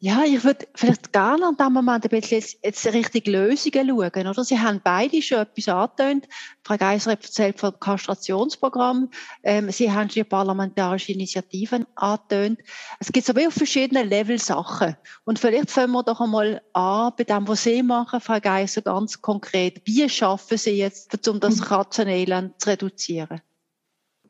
[0.00, 4.44] Ja, ich würde vielleicht gerne an diesem Moment ein bisschen jetzt richtig Lösungen schauen, oder?
[4.44, 6.28] Sie haben beide schon etwas angetönt.
[6.62, 9.10] Frau Geiser hat erzählt vom Kastrationsprogramm.
[9.42, 12.60] Ähm, Sie haben schon parlamentarische Initiativen angetönt.
[13.00, 14.96] Es gibt so wie auf verschiedenen Level Sachen.
[15.24, 19.20] Und vielleicht fangen wir doch einmal an bei dem, was Sie machen, Frau Geiser, ganz
[19.20, 19.82] konkret.
[19.84, 21.64] Wie schaffen Sie jetzt, um das mhm.
[21.64, 23.40] Katzenelend zu reduzieren?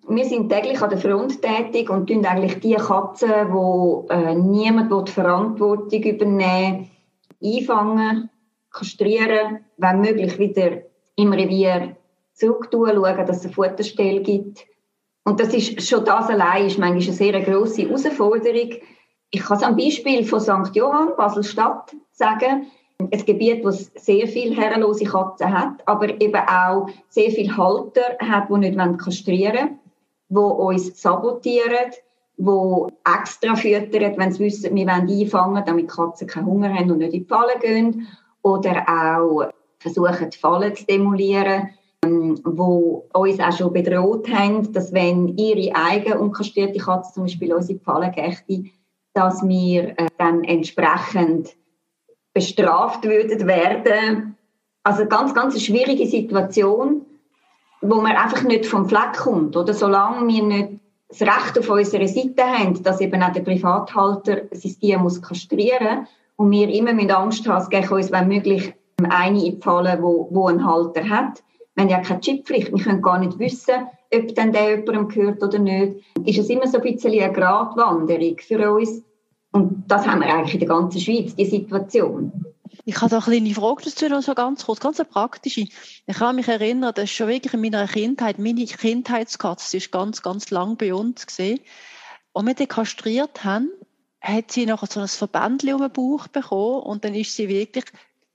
[0.09, 5.09] Wir sind täglich an der Front tätig und tun eigentlich die Katzen, wo äh, niemand
[5.09, 6.90] die Verantwortung übernehmen
[7.42, 8.31] einfangen,
[8.71, 10.83] kastrieren, wenn möglich wieder
[11.16, 11.97] im Revier
[12.35, 14.66] zurücktun, schauen, dass es eine Futterstelle gibt.
[15.25, 18.71] Und das ist schon das allein ist manchmal eine sehr grosse Herausforderung.
[19.31, 20.75] Ich kann es am Beispiel von St.
[20.75, 22.66] Johann, Basel-Stadt, sagen.
[22.99, 28.49] ein Gebiet, es sehr viele herrenlose Katzen hat, aber eben auch sehr viele Halter hat,
[28.49, 29.79] die nicht kastrieren wollen,
[30.29, 31.93] die uns sabotieren,
[32.37, 36.91] die extra füttern, wenn sie wissen, wir wollen einfangen, damit die Katzen keinen Hunger haben
[36.91, 38.07] und nicht in die Falle gehen.
[38.43, 41.71] Oder auch versuchen, die Fallen zu demolieren,
[42.05, 47.53] ähm, wo uns auch schon bedroht haben, dass wenn ihre eigene unkastrierte Katze zum Beispiel
[47.53, 48.64] uns in die Falle gächte,
[49.14, 51.57] dass wir äh, dann entsprechend
[52.33, 54.37] bestraft würden werden.
[54.85, 57.05] Also ganz, ganz eine schwierige Situation,
[57.81, 59.57] wo man einfach nicht vom Fleck kommt.
[59.57, 64.43] Oder solange wir nicht das Recht auf unserer Seite haben, dass eben auch der Privathalter
[64.51, 68.75] sein Tier muss kastrieren und wir immer mit Angst haben, es geht uns, wenn möglich,
[69.09, 71.43] eine in die Falle, wo, wo einen Halter hat.
[71.75, 72.73] Wir haben ja keine Chipppflicht.
[72.73, 75.97] Wir können gar nicht wissen, ob dann der jemandem gehört oder nicht.
[76.25, 79.03] Ist es immer so ein bisschen eine Gratwanderung für uns.
[79.53, 82.33] Und das haben wir eigentlich in der ganzen Schweiz, die Situation.
[82.88, 85.61] Ich habe da eine kleine Frage dazu, noch so ganz kurz, ganz eine praktische.
[86.07, 90.22] Ich kann mich erinnern, das ist schon wirklich in meiner Kindheit, meine Kindheitskatze ist ganz,
[90.22, 91.61] ganz lang bei uns gesehen.
[92.33, 93.68] Und wir die kastriert haben,
[94.22, 97.85] hat sie noch so ein Verbändchen um den Bauch bekommen und dann ist sie wirklich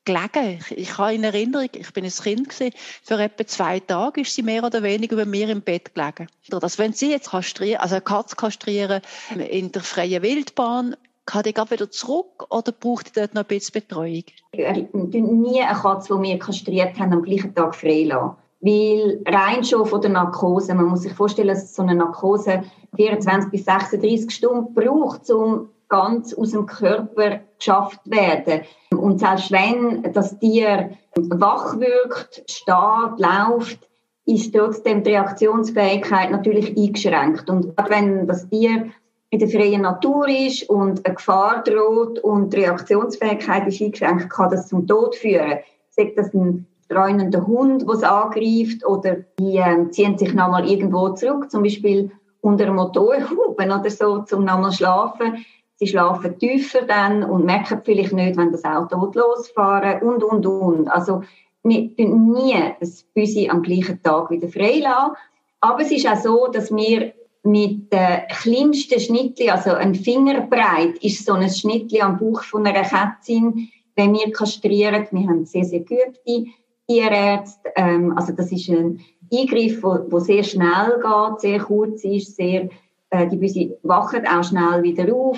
[0.05, 0.63] gelegen.
[0.69, 4.43] Ich, habe in Erinnerung, ich bin ein Kind gewesen, für etwa zwei Tage ist sie
[4.43, 6.27] mehr oder weniger bei mir im Bett gelegen.
[6.51, 9.01] Also wenn sie jetzt kastrieren, also eine Katze kastrieren
[9.49, 13.73] in der freien Wildbahn, kann die wieder zurück oder braucht die dort noch ein bisschen
[13.73, 14.23] Betreuung?
[14.51, 18.35] Wir nie eine Katze, die wir kastriert haben, am gleichen Tag freilassen.
[18.61, 22.63] Weil rein schon von der Narkose, man muss sich vorstellen, dass so eine Narkose
[22.95, 28.61] 24 bis 36 Stunden braucht, um ganz aus dem Körper geschafft werden.
[28.91, 33.89] Und selbst wenn das Tier wach wirkt, steht, läuft,
[34.25, 37.49] ist trotzdem die Reaktionsfähigkeit natürlich eingeschränkt.
[37.49, 38.91] Und wenn das Tier
[39.33, 44.51] in der freien Natur ist und eine Gefahr droht und die Reaktionsfähigkeit ist eingeschränkt, kann
[44.51, 45.57] das zum Tod führen.
[45.89, 51.09] Sagt das ein streunender Hund, der es angreift, oder die äh, ziehen sich nochmal irgendwo
[51.09, 55.43] zurück, zum Beispiel unter einem Motorhuben oder so, um nochmal schlafen.
[55.77, 60.87] Sie schlafen tiefer dann und merken vielleicht nicht, wenn das Auto losfahren und, und, und.
[60.89, 61.23] Also,
[61.63, 65.13] wir tun nie das Büsi am gleichen Tag wieder freilassen.
[65.59, 67.13] Aber es ist auch so, dass wir
[67.43, 72.83] mit den kleinsten Schnittli, also ein Fingerbreit, ist so ein Schnittli am Bauch von einer
[72.83, 75.07] Kätzin, wenn wir kastrieren.
[75.11, 76.45] Wir haben sehr, sehr geübte
[76.87, 77.69] Tierärzte.
[77.75, 79.01] Ähm, also das ist ein
[79.31, 82.69] Eingriff, wo sehr schnell geht, sehr kurz ist, sehr,
[83.09, 85.37] äh, die Büsi wachen auch schnell wieder auf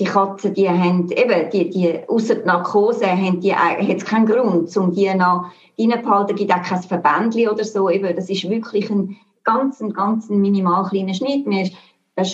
[0.00, 4.26] die Katzen, die haben eben, die, die, ausser die Narkose, haben die, hat es keinen
[4.26, 8.90] Grund, um die noch reinzuhalten, gibt auch kein Verbändchen oder so, eben, das ist wirklich
[8.90, 11.46] ein ganz, ein ganz minimal kleiner Schnitt.
[11.46, 11.70] Wir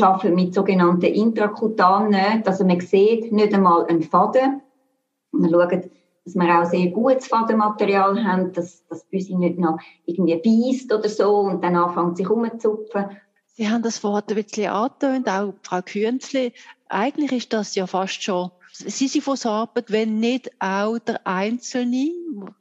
[0.06, 4.62] arbeiten mit sogenannten Intrakutanen, also man sieht nicht einmal einen Faden.
[5.32, 5.90] Wir schauen,
[6.24, 11.08] dass wir auch sehr gutes Fadenmaterial haben, dass das Büsi nicht noch irgendwie beißt oder
[11.08, 13.16] so und dann anfängt sich umzupfen.
[13.46, 16.52] Sie haben das Wort ein bisschen angetönt, auch Frau Künzli.
[16.88, 22.12] Eigentlich ist das ja fast schon Sisyphus-Arbeit, wenn nicht auch der einzelne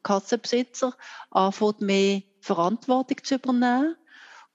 [0.02, 0.94] Katzenbesitzer
[1.30, 3.96] anfängt, mehr Verantwortung zu übernehmen.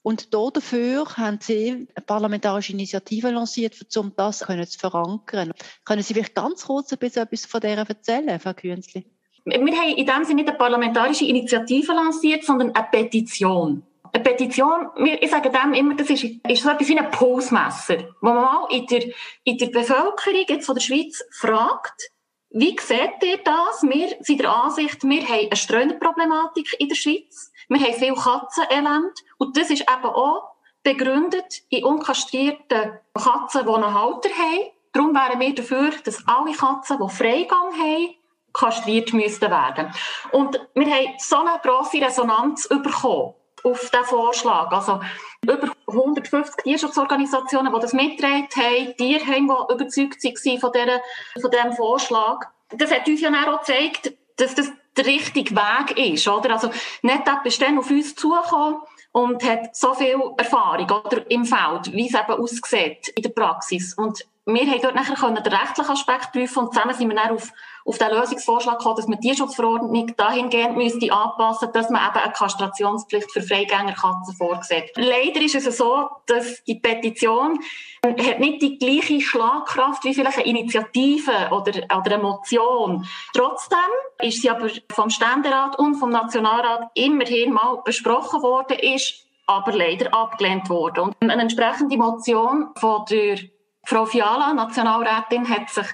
[0.02, 5.52] Und dafür haben Sie eine parlamentarische Initiative lanciert, um das zu verankern.
[5.84, 9.06] Können Sie vielleicht ganz kurz ein bisschen etwas von der erzählen, Frau Künzli?
[9.44, 13.82] Wir haben in dem Sinne nicht eine parlamentarische Initiative lanciert, sondern eine Petition.
[14.12, 14.88] Eine Petition,
[15.20, 18.66] ich sage dem immer, das ist, ist so etwas wie ein Pulsmesser, wo man mal
[18.70, 19.04] in der,
[19.44, 22.10] in der Bevölkerung jetzt von der Schweiz fragt,
[22.54, 23.82] wie seht ihr das?
[23.82, 27.50] Wir sind der Ansicht, wir haben eine Streunerproblematik in der Schweiz.
[27.68, 29.12] Wir haben viel Katzenelend.
[29.38, 34.70] Und das ist eben auch begründet in unkastrierten Katzen, die einen Halter haben.
[34.92, 38.14] Darum wären wir dafür, dass alle Katzen, die Freigang haben,
[38.52, 39.90] kastriert müssten werden.
[40.32, 44.70] Und wir haben so eine grosse Resonanz bekommen auf diesen Vorschlag.
[44.70, 45.00] Also
[45.42, 51.00] über 150 Tierschutzorganisationen, die das mitgetragen haben, Tierheime, die überzeugt waren von, dieser,
[51.40, 52.46] von diesem Vorschlag.
[52.70, 56.28] Das hat uns ja auch gezeigt, dass das der richtige Weg ist.
[56.28, 56.52] Oder?
[56.52, 56.70] Also
[57.02, 58.80] NetApp ist dann auf uns zugekommen
[59.12, 63.94] und hat so viel Erfahrung oder, im Feld, wie es eben aussieht in der Praxis.
[63.94, 67.30] Und wir haben dort nachher können den rechtlichen Aspekt prüfen und zusammen sind wir dann
[67.30, 67.52] auf,
[67.84, 72.32] auf den Lösungsvorschlag gekommen, dass man die Tierschutzverordnung dahingehend müsste anpassen, dass man eben eine
[72.32, 74.92] Kastrationspflicht für Freigängerkatzen vorsieht.
[74.96, 77.58] Leider ist es so, dass die Petition
[78.04, 83.06] hat nicht die gleiche Schlagkraft wie vielleicht eine Initiative oder, oder eine Motion.
[83.32, 83.78] Trotzdem
[84.20, 90.12] ist sie aber vom Ständerat und vom Nationalrat immerhin mal besprochen worden, ist aber leider
[90.14, 91.14] abgelehnt worden.
[91.20, 93.38] Und eine entsprechende Motion von der
[93.84, 95.86] Frau Fiala, Nationalrätin, hat sich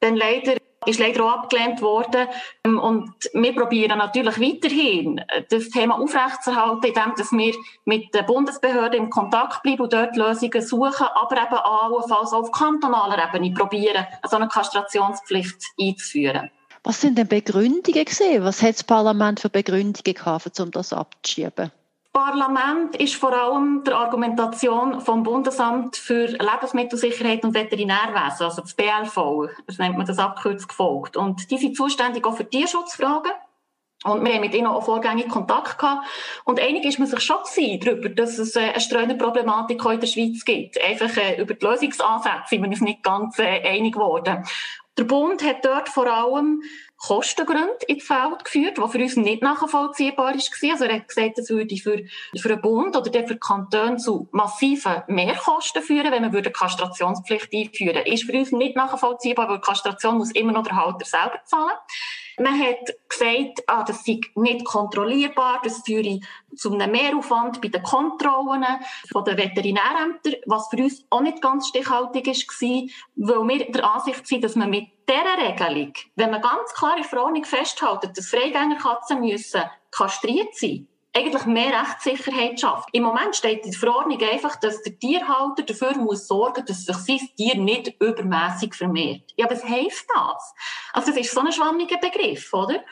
[0.00, 2.28] dann leider ist leider auch abgelehnt worden.
[2.64, 9.10] Ähm, und wir probieren natürlich weiterhin, das Thema aufrechtzuerhalten, indem wir mit den Bundesbehörden in
[9.10, 14.48] Kontakt bleiben und dort Lösungen suchen, aber eben allenfalls auf kantonaler Ebene probieren, so eine
[14.48, 16.50] Kastrationspflicht einzuführen.
[16.84, 18.44] Was sind denn Begründungen gesehen?
[18.44, 21.70] Was hat das Parlament für Begründungen gehabt, um das abzuschieben?
[22.12, 29.48] Parlament ist vor allem der Argumentation vom Bundesamt für Lebensmittelsicherheit und Veterinärwesen, also das BLV,
[29.66, 31.16] das nennt man das abkürzt, gefolgt.
[31.16, 33.32] Und die sind zuständig auch für Tierschutzfragen.
[34.04, 36.06] Und wir haben mit ihnen auch vorgängig Kontakt gehabt.
[36.44, 37.36] Und einig ist man sich schon
[37.80, 40.82] darüber, dass es äh, eine Streunerproblematik in der Schweiz gibt.
[40.82, 44.44] Einfach äh, über die Lösungsansätze sind wir uns nicht ganz äh, einig geworden.
[44.98, 46.62] Der Bund hat dort vor allem
[47.04, 50.70] Kostengründe ins Feld geführt, die für uns nicht nachvollziehbar war.
[50.70, 52.04] Also er hat gesagt, das würde für,
[52.36, 57.96] für den Bund oder für Kantone zu massiven Mehrkosten führen, wenn man eine Kastrationspflicht einführen
[57.96, 58.08] würde.
[58.08, 61.76] Ist für uns nicht nachvollziehbar, weil Kastration muss immer noch der Halter selber zahlen.
[62.38, 66.20] Man hat gesagt, ah, das sei nicht kontrollierbar, das führe
[66.56, 68.64] zu einem Mehraufwand bei den Kontrollen
[69.10, 74.26] von den Veterinärämtern, was für uns auch nicht ganz stichhaltig war, weil wir der Ansicht
[74.26, 79.20] sind, dass man mit dieser Regelung, wenn man ganz klar in Verordnung festhält, dass Freigängerkatzen
[79.20, 82.88] müssen kastriert sein eigentlich mehr Rechtssicherheit schafft.
[82.92, 86.96] Im Moment steht in der Verordnung einfach, dass der Tierhalter dafür muss sorgen, dass sich
[86.96, 89.32] sein Tier nicht übermäßig vermehrt.
[89.36, 90.54] Ja, was heisst das?
[90.92, 92.82] Also das ist so ein schwammiger Begriff, oder?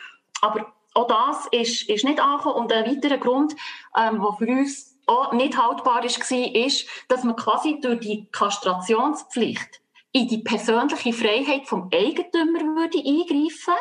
[0.43, 2.57] Aber auch das ist, ist nicht angekommen.
[2.57, 3.55] Und ein weiterer Grund,
[3.97, 9.81] ähm, der für uns auch nicht haltbar war, ist, dass man quasi durch die Kastrationspflicht
[10.13, 13.75] in die persönliche Freiheit vom Eigentümer würde eingreifen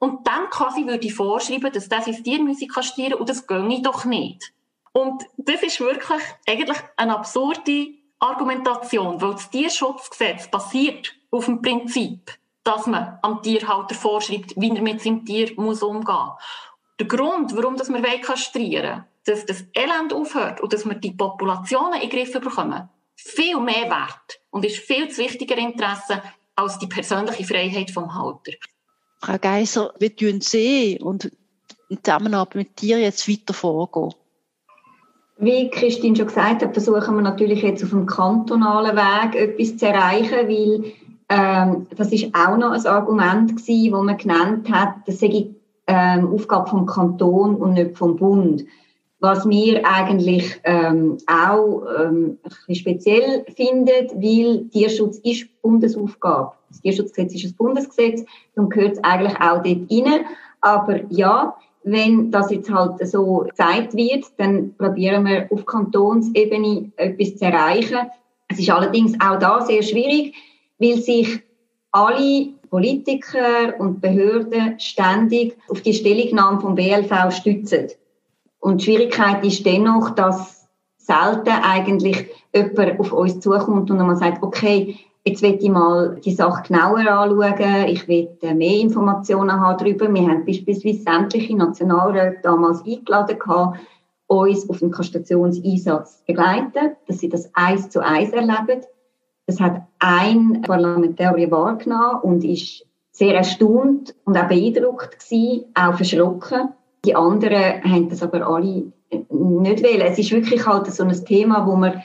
[0.00, 3.82] und dann quasi würde ich vorschreiben, dass das ins Tier müsse kastrieren und das ginge
[3.82, 4.52] doch nicht.
[4.92, 12.32] Und das ist wirklich eigentlich eine absurde Argumentation, weil das Tierschutzgesetz basiert auf dem Prinzip,
[12.64, 16.42] dass man am Tierhalter vorschreibt, wie er mit seinem Tier muss umgehen muss.
[16.98, 22.00] Der Grund, warum das wir kastrieren dass das Elend aufhört und dass wir die Populationen
[22.00, 26.22] in den Griff bekommen, viel mehr wert und ist viel zu wichtiger Interesse
[26.56, 28.52] als die persönliche Freiheit vom Halter.
[29.20, 31.30] Frau Geiser, wie tun Sie und
[31.88, 34.14] in Zusammenarbeit mit dir jetzt weiter vorgehen?
[35.36, 39.86] Wie Christine schon gesagt hat, versuchen wir natürlich jetzt auf dem kantonalen Weg etwas zu
[39.86, 40.92] erreichen, weil
[41.28, 45.50] ähm, das ist auch noch ein Argument gewesen, das man genannt hat, das sei
[45.86, 48.64] ähm, Aufgabe vom Kanton und nicht vom Bund.
[49.18, 56.52] Was wir eigentlich ähm, auch ähm, ein bisschen speziell finden, weil Tierschutz ist Bundesaufgabe.
[56.70, 60.24] Das Tierschutzgesetz ist ein Bundesgesetz, dann gehört es eigentlich auch dort rein.
[60.62, 67.36] Aber ja, wenn das jetzt halt so gezeigt wird, dann probieren wir auf Kantonsebene etwas
[67.36, 67.98] zu erreichen.
[68.48, 70.34] Es ist allerdings auch da sehr schwierig,
[70.78, 71.40] weil sich
[71.92, 77.88] alle Politiker und Behörden ständig auf die Stellungnahme vom BLV stützen.
[78.60, 84.42] Und die Schwierigkeit ist dennoch, dass selten eigentlich jemand auf uns zukommt und man sagt,
[84.42, 89.78] okay, jetzt will ich mal die Sache genauer anschauen, ich will äh, mehr Informationen haben
[89.78, 90.12] darüber.
[90.12, 93.80] Wir haben beispielsweise sämtliche Nationalräte damals eingeladen gehabt,
[94.26, 98.82] uns auf den Kastrationseinsatz zu begleiten, dass sie das eins zu eins erleben.
[99.46, 106.70] Das hat ein Parlamentarier wahrgenommen und ist sehr erstaunt und auch beeindruckt gewesen, auch verschrocken
[107.04, 110.00] die anderen haben das aber alle nicht wollen.
[110.02, 112.02] Es ist wirklich halt so ein Thema, wo man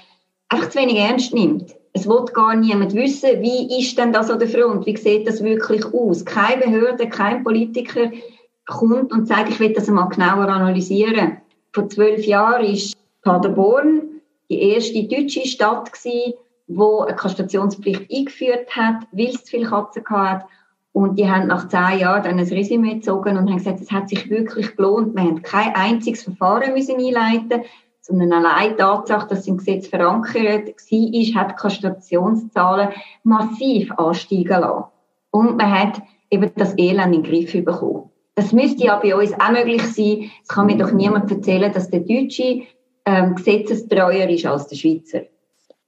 [0.49, 1.75] einfach zu wenig ernst nimmt.
[1.97, 4.86] Es will gar niemand wissen, wie ist denn das an der Front?
[4.86, 6.25] Wie sieht das wirklich aus?
[6.25, 8.12] Keine Behörde, kein Politiker
[8.65, 11.38] kommt und sagt, ich will das mal genauer analysieren.
[11.71, 16.34] Vor zwölf Jahren ist Paderborn die erste deutsche Stadt gewesen,
[16.67, 20.45] wo eine Kastrationspflicht eingeführt hat, weil es zu viele Katzen hatte.
[20.91, 24.10] Und die haben nach zehn Jahren dann ein Resümee gezogen und haben gesagt, es hat
[24.10, 25.15] sich wirklich gelohnt.
[25.15, 27.63] Wir haben kein einziges Verfahren müssen einleiten
[28.05, 32.89] sondern allein die Tatsache, dass im Gesetz verankert war, hat Kastrationszahlen
[33.23, 34.83] massiv ansteigen lassen.
[35.31, 38.11] Und man hat eben das Elend in den Griff bekommen.
[38.35, 40.29] Das müsste ja bei uns auch möglich sein.
[40.43, 42.63] Es kann mir doch niemand erzählen, dass der Deutsche
[43.06, 45.21] ähm, gesetzestreuer ist als der Schweizer.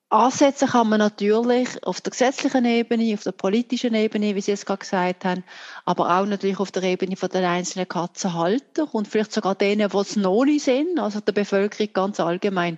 [0.09, 4.65] Ansetzen kann man natürlich auf der gesetzlichen Ebene, auf der politischen Ebene, wie Sie es
[4.65, 5.43] gerade gesagt haben,
[5.83, 9.97] aber auch natürlich auf der Ebene von den einzelnen Katzenhalter und vielleicht sogar denen, die
[9.97, 12.77] es noch nicht sind, also der Bevölkerung ganz allgemein.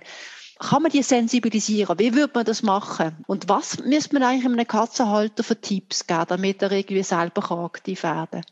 [0.58, 2.00] Kann man die sensibilisieren?
[2.00, 3.16] Wie würde man das machen?
[3.28, 8.02] Und was müsste man eigentlich einem Katzenhalter für Tipps geben, damit er irgendwie selber aktiv
[8.02, 8.44] werden kann?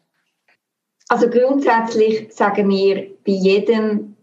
[1.09, 4.18] Also grundsätzlich sagen wir bei jedem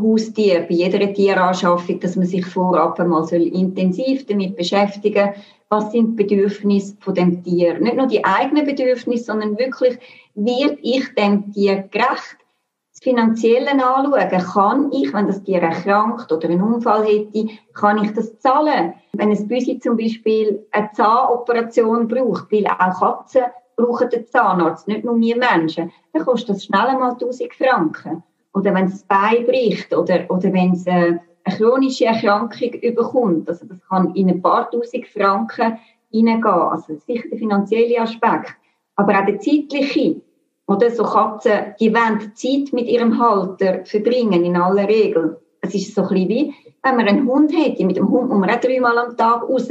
[0.00, 5.30] Haustier, bei jeder Tieranschaffung, dass man sich vorab einmal soll intensiv damit beschäftigen
[5.68, 7.78] was sind die Bedürfnisse von dem Tier.
[7.78, 9.98] Nicht nur die eigenen Bedürfnisse, sondern wirklich,
[10.34, 12.38] wird ich dem Tier gerecht?
[12.92, 18.12] Das Finanzielle anschauen, kann ich, wenn das Tier erkrankt oder einen Unfall hätte, kann ich
[18.14, 18.94] das zahlen?
[19.12, 23.42] Wenn ein Büsi zum Beispiel eine Zahnoperation braucht, weil auch Katzen
[23.76, 28.22] brauchen den Zahnarzt, nicht nur wir Menschen, dann kostet das schnell einmal 1000 Franken.
[28.56, 33.46] Oder wenn es das Bein bricht oder, oder wenn es äh, eine chronische Erkrankung überkommt,
[33.50, 35.78] also das kann in ein paar Tausend Franken
[36.10, 36.46] hineingehen.
[36.46, 38.56] Also sicher der finanzielle Aspekt.
[38.96, 40.22] Aber auch der zeitliche.
[40.66, 45.36] Oder so Katzen, die wollen Zeit mit ihrem Halter verbringen, in aller Regel.
[45.60, 47.84] Es ist so ein bisschen wie, wenn man einen Hund hätte.
[47.84, 49.68] Mit dem Hund muss man auch dreimal am Tag raus.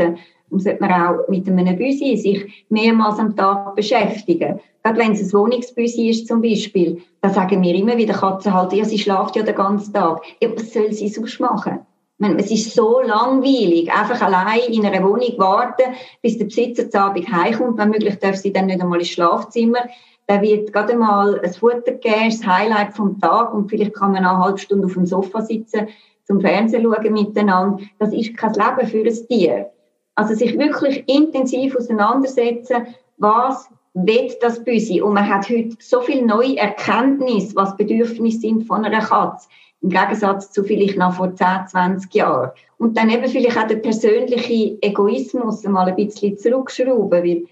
[0.51, 4.59] Sollte man auch mit einem Büsi sich mehrmals am Tag beschäftigen.
[4.83, 8.85] Gerade wenn es ein Wohnungsbüsi ist zum Beispiel, da sagen wir immer wieder Katzenhalter, ja,
[8.85, 10.21] sie schlaft ja den ganzen Tag.
[10.41, 11.79] Ja, was soll sie sonst machen?
[12.17, 16.99] meine, es ist so langweilig, einfach allein in einer Wohnung warten, bis der Besitzer zu
[16.99, 17.77] Abend heimkommt.
[17.77, 19.79] Wenn möglich darf sie dann nicht einmal ins Schlafzimmer.
[20.27, 24.25] Da wird gerade mal ein Futter geben, das Highlight vom Tag und vielleicht kann man
[24.25, 25.87] eine halbe Stunde auf dem Sofa sitzen,
[26.23, 27.83] zum Fernsehen schauen miteinander.
[27.99, 29.69] Das ist kein Leben für ein Tier.
[30.15, 32.87] Also sich wirklich intensiv auseinandersetzen,
[33.17, 35.01] was will das Büsi.
[35.01, 39.47] Und man hat heute so viel neue Erkenntnis, was Bedürfnisse sind von einer Katze.
[39.81, 42.51] Im Gegensatz zu vielleicht noch vor 10, 20 Jahren.
[42.77, 47.43] Und dann eben vielleicht auch der persönliche Egoismus mal ein bisschen zurückschrauben, weil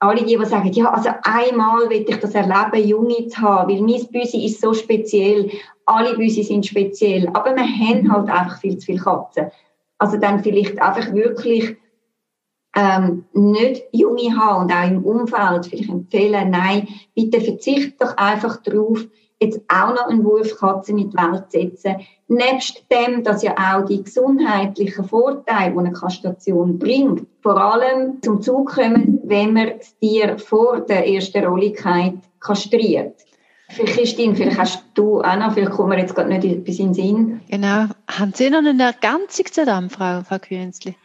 [0.00, 3.82] alle die, die sagen, ja, also einmal will ich das erleben, Junge zu haben, weil
[3.82, 5.50] mein Büsi ist so speziell,
[5.86, 9.50] alle Büsi sind speziell, aber wir haben halt einfach viel zu viele Katzen.
[9.98, 11.76] Also dann vielleicht einfach wirklich
[12.78, 18.58] ähm, nicht Junge haben und auch im Umfeld vielleicht empfehlen, nein, bitte verzicht doch einfach
[18.62, 19.04] darauf,
[19.40, 21.96] jetzt auch noch einen Wurfkatze in die Welt zu setzen.
[22.28, 28.42] Nebst dem, dass ja auch die gesundheitlichen Vorteile, die eine Kastration bringt, vor allem zum
[28.42, 33.14] Zug kommen, wenn man das Tier vor der ersten Rolligkeit kastriert.
[33.68, 36.94] Christine, vielleicht hast du auch noch, vielleicht kommen wir jetzt gerade nicht bis in den
[36.94, 37.40] Sinn.
[37.48, 37.86] Genau.
[38.08, 40.96] Haben Sie noch eine Ergänzung zu dem, Frau, Frau Künzli?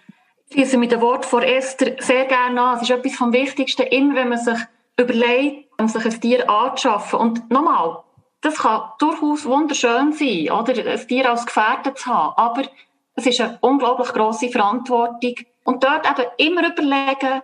[0.53, 2.75] Schließe mit dem Wort von Esther sehr gerne an.
[2.75, 4.59] Es ist etwas vom Wichtigsten, immer wenn man sich
[4.99, 7.17] überlegt, um sich ein Tier anzuschaffen.
[7.17, 8.03] Und nochmal,
[8.41, 10.91] das kann durchaus wunderschön sein, oder?
[10.91, 12.33] Ein Tier als Gefährte zu haben.
[12.37, 12.61] Aber
[13.15, 15.33] es ist eine unglaublich grosse Verantwortung.
[15.63, 17.41] Und dort eben immer überlegen,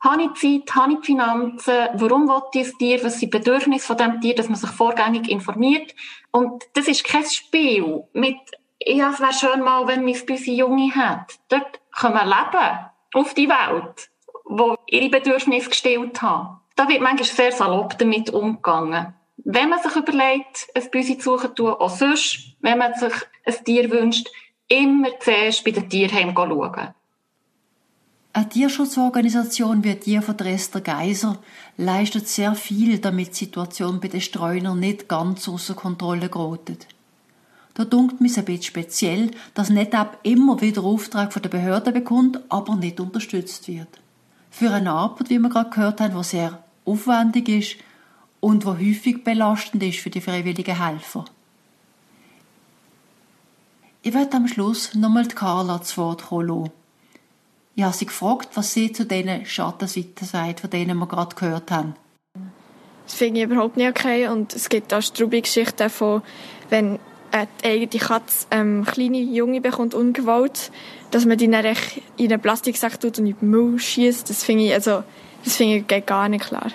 [0.00, 3.88] habe ich Zeit, habe ich Finanzen, warum will ich das Tier, was sind die Bedürfnisse
[3.88, 5.94] von dem Tier, dass man sich vorgängig informiert.
[6.30, 8.38] Und das ist kein Spiel mit,
[8.96, 11.38] ja, es wäre schön mal, wenn mein Büsi Junge hat.
[11.48, 12.78] Dort kommen Leben
[13.14, 14.10] auf die Welt,
[14.44, 16.60] wo ihre Bedürfnisse gestillt haben.
[16.76, 19.14] Da wird manchmal sehr salopp damit umgegangen.
[19.38, 23.12] Wenn man sich überlegt, ein Büsi zu suchen, auch sonst, wenn man sich
[23.44, 24.28] ein Tier wünscht,
[24.68, 26.94] immer zuerst bei den Tierheimen schauen.
[28.32, 31.38] Eine Tierschutzorganisation wie die von Esther Geiser
[31.76, 36.86] leistet sehr viel, damit die Situation bei den Streunern nicht ganz außer Kontrolle gerät.
[37.78, 42.40] Da dunkt mich ein bisschen speziell, dass NetApp immer wieder Auftrag von der Behörde bekommt,
[42.48, 43.86] aber nicht unterstützt wird.
[44.50, 47.76] Für eine Arbeit, wie wir gerade gehört haben, die sehr aufwendig ist
[48.40, 51.26] und wo häufig belastend ist für die freiwilligen Helfer.
[54.02, 56.70] Ich werde am Schluss nochmal die Carla zu Wort kommen
[57.76, 61.70] Ich habe sie gefragt, was sie zu diesen Schattenseiten sagt, von denen wir gerade gehört
[61.70, 61.94] haben.
[63.04, 66.22] Das finde ich überhaupt nicht okay und es gibt auch Strubi-Geschichten von,
[66.70, 66.98] wenn
[67.30, 70.70] eine eigene Katze ähm, kleine Junge bekommt, ungewollt,
[71.10, 71.64] dass man die dann
[72.16, 75.02] in einen Plastiksack tut und in den Müll schießt, das finde ich, also,
[75.44, 76.70] das finde ich gar nicht klar.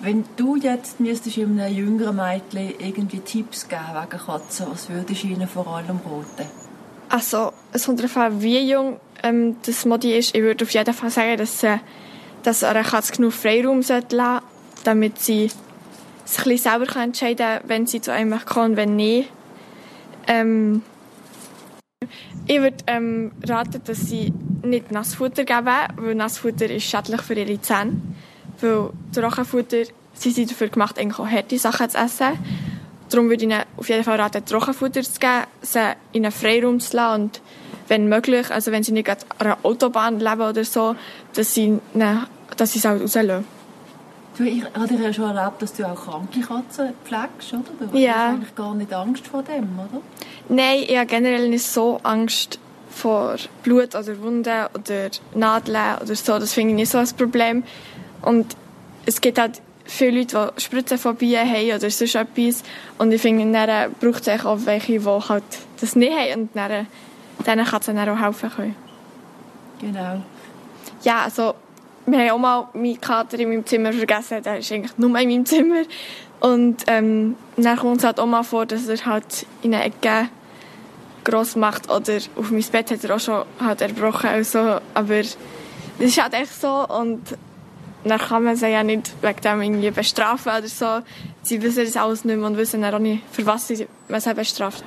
[0.00, 5.26] Wenn du jetzt müsstest einem jüngeren Mädchen irgendwie Tipps geben wegen Katzen, was würdest du
[5.26, 6.48] ihnen vor allem raten?
[7.08, 10.34] Also, es kommt darauf an, wie jung ähm, das Modi ist.
[10.34, 11.78] Ich würde auf jeden Fall sagen, dass, äh,
[12.42, 14.42] dass eine Katze genug Freiraum lassen sollte,
[14.84, 15.50] damit sie
[16.26, 19.30] sich ein selber entscheiden kann, wenn sie zu einem kommt und wenn nicht.
[20.26, 20.82] Ähm,
[22.46, 25.66] ich würde ähm, raten, dass sie nicht Nassfutter geben,
[25.96, 28.00] weil Nassfutter ist schädlich für ihre Zähne.
[28.60, 32.38] Weil Trockenfutter, sie sind dafür gemacht, eigentlich auch harte Sachen zu essen.
[33.08, 36.80] Darum würde ich ihnen auf jeden Fall raten, Trockenfutter zu geben, sie in einen Freiraum
[36.80, 37.40] zu lassen und
[37.88, 40.96] wenn möglich, also wenn sie nicht an einer Autobahn leben oder so,
[41.34, 41.78] dass sie,
[42.56, 43.44] dass sie es auch rauslassen.
[44.36, 47.90] Du, ich habe dir ja schon erlebt, dass du auch kranke Katzen pflegst, oder?
[47.90, 48.12] Du ja.
[48.12, 50.02] hast eigentlich gar nicht Angst vor dem, oder?
[50.48, 52.58] Nein, ich habe generell nicht so Angst
[52.90, 56.38] vor Blut oder Wunden oder Nadeln oder so.
[56.38, 57.64] Das finde ich nicht so ein Problem.
[58.22, 58.56] Und
[59.06, 62.62] es gibt halt viele Leute, die Spritzenphobien haben oder sonst etwas.
[62.98, 65.44] Und ich finde, dann braucht es auch welche, die halt
[65.80, 66.86] das nicht haben und dann,
[67.46, 68.76] denen kann es dann auch helfen können.
[69.80, 70.22] Genau.
[71.02, 71.54] Ja, also
[72.06, 74.42] wir haben auch mal meinen Kater in meinem Zimmer vergessen.
[74.42, 75.82] Der ist eigentlich nur in meinem Zimmer.
[76.40, 80.28] Und ähm, dann kommt es halt auch mal vor, dass er halt in einer Ecke
[81.24, 84.30] gross macht oder auf mein Bett hat er auch schon halt erbrochen.
[84.30, 84.58] Also,
[84.94, 85.36] aber das
[85.98, 87.22] ist halt echt so und
[88.04, 91.00] dann kann man sie ja nicht wegen dem irgendwie bestrafen oder so.
[91.42, 94.34] Sie wissen das alles nicht mehr und wissen auch nicht, für was sie man sie
[94.34, 94.84] bestraft.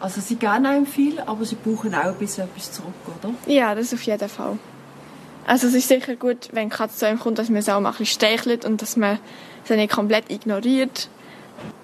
[0.00, 3.32] Also sie geben einem viel, aber sie brauchen auch ein bisschen etwas zurück, oder?
[3.46, 4.58] Ja, das auf jeden Fall.
[5.48, 7.92] Also es ist sicher gut, wenn Katze zu einem kommt, dass man sie auch mal
[7.92, 9.18] ein bisschen und dass man
[9.64, 11.08] sie nicht komplett ignoriert.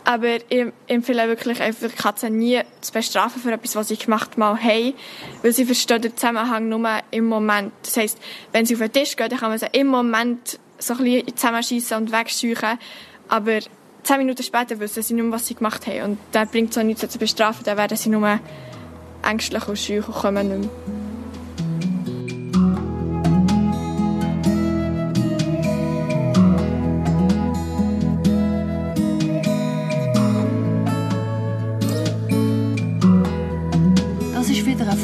[0.05, 4.37] Aber ich empfehle wirklich einfach die Katze nie zu bestrafen für etwas, was sie gemacht
[4.37, 4.93] mal haben,
[5.41, 7.73] weil sie versteht den Zusammenhang nur im Moment.
[7.83, 8.19] Das heisst,
[8.53, 11.35] wenn sie auf den Tisch geht, dann kann man sie im Moment so ein bisschen
[11.35, 12.79] zusammenschießen und wegscheuchen,
[13.31, 13.61] aber
[14.03, 16.03] zehn Minuten später wissen sie nicht mehr, was sie gemacht haben.
[16.03, 18.41] Und dann bringt es auch nichts, zu bestrafen, dann werden sie nur
[19.23, 21.04] ängstlich und scheu und kommen nicht mehr.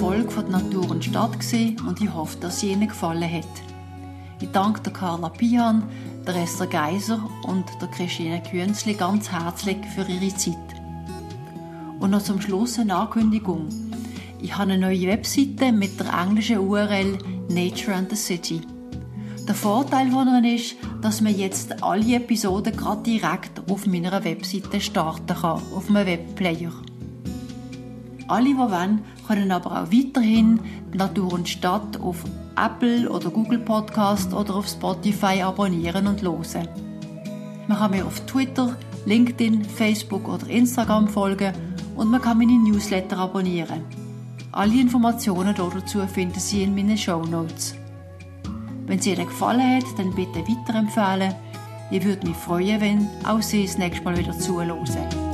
[0.01, 1.36] Folge von Natur und Stadt
[1.86, 3.44] und ich hoffe, dass sie Ihnen gefallen hat.
[4.40, 5.82] Ich danke der Carla Pihan,
[6.26, 10.57] der Esther Geiser und der Christine Künzli ganz herzlich für ihre Zeit.
[11.98, 13.68] Und noch zum Schluss eine Ankündigung.
[14.40, 17.18] Ich habe eine neue Webseite mit der englischen URL
[17.51, 18.62] Nature and the City.
[19.46, 25.26] Der Vorteil von ist, dass man jetzt alle Episoden gerade direkt auf meiner Webseite starten
[25.26, 26.72] kann, auf einem Webplayer.
[28.28, 30.59] Alle, die wollen, können aber auch weiterhin
[30.93, 32.24] Natur und Stadt auf
[32.57, 36.68] Apple oder Google Podcast oder auf Spotify abonnieren und hören.
[37.68, 38.76] Man kann mir auf Twitter,
[39.07, 41.55] LinkedIn, Facebook oder Instagram folgen
[41.95, 43.85] und man kann meine Newsletter abonnieren.
[44.51, 47.76] Alle Informationen dazu finden Sie in meinen Show Notes.
[48.87, 51.37] Wenn es Ihnen gefallen hat, dann bitte weiterempfehlen.
[51.93, 55.30] Ich würde mich freuen, wenn auch Sie das nächste Mal wieder zuhören.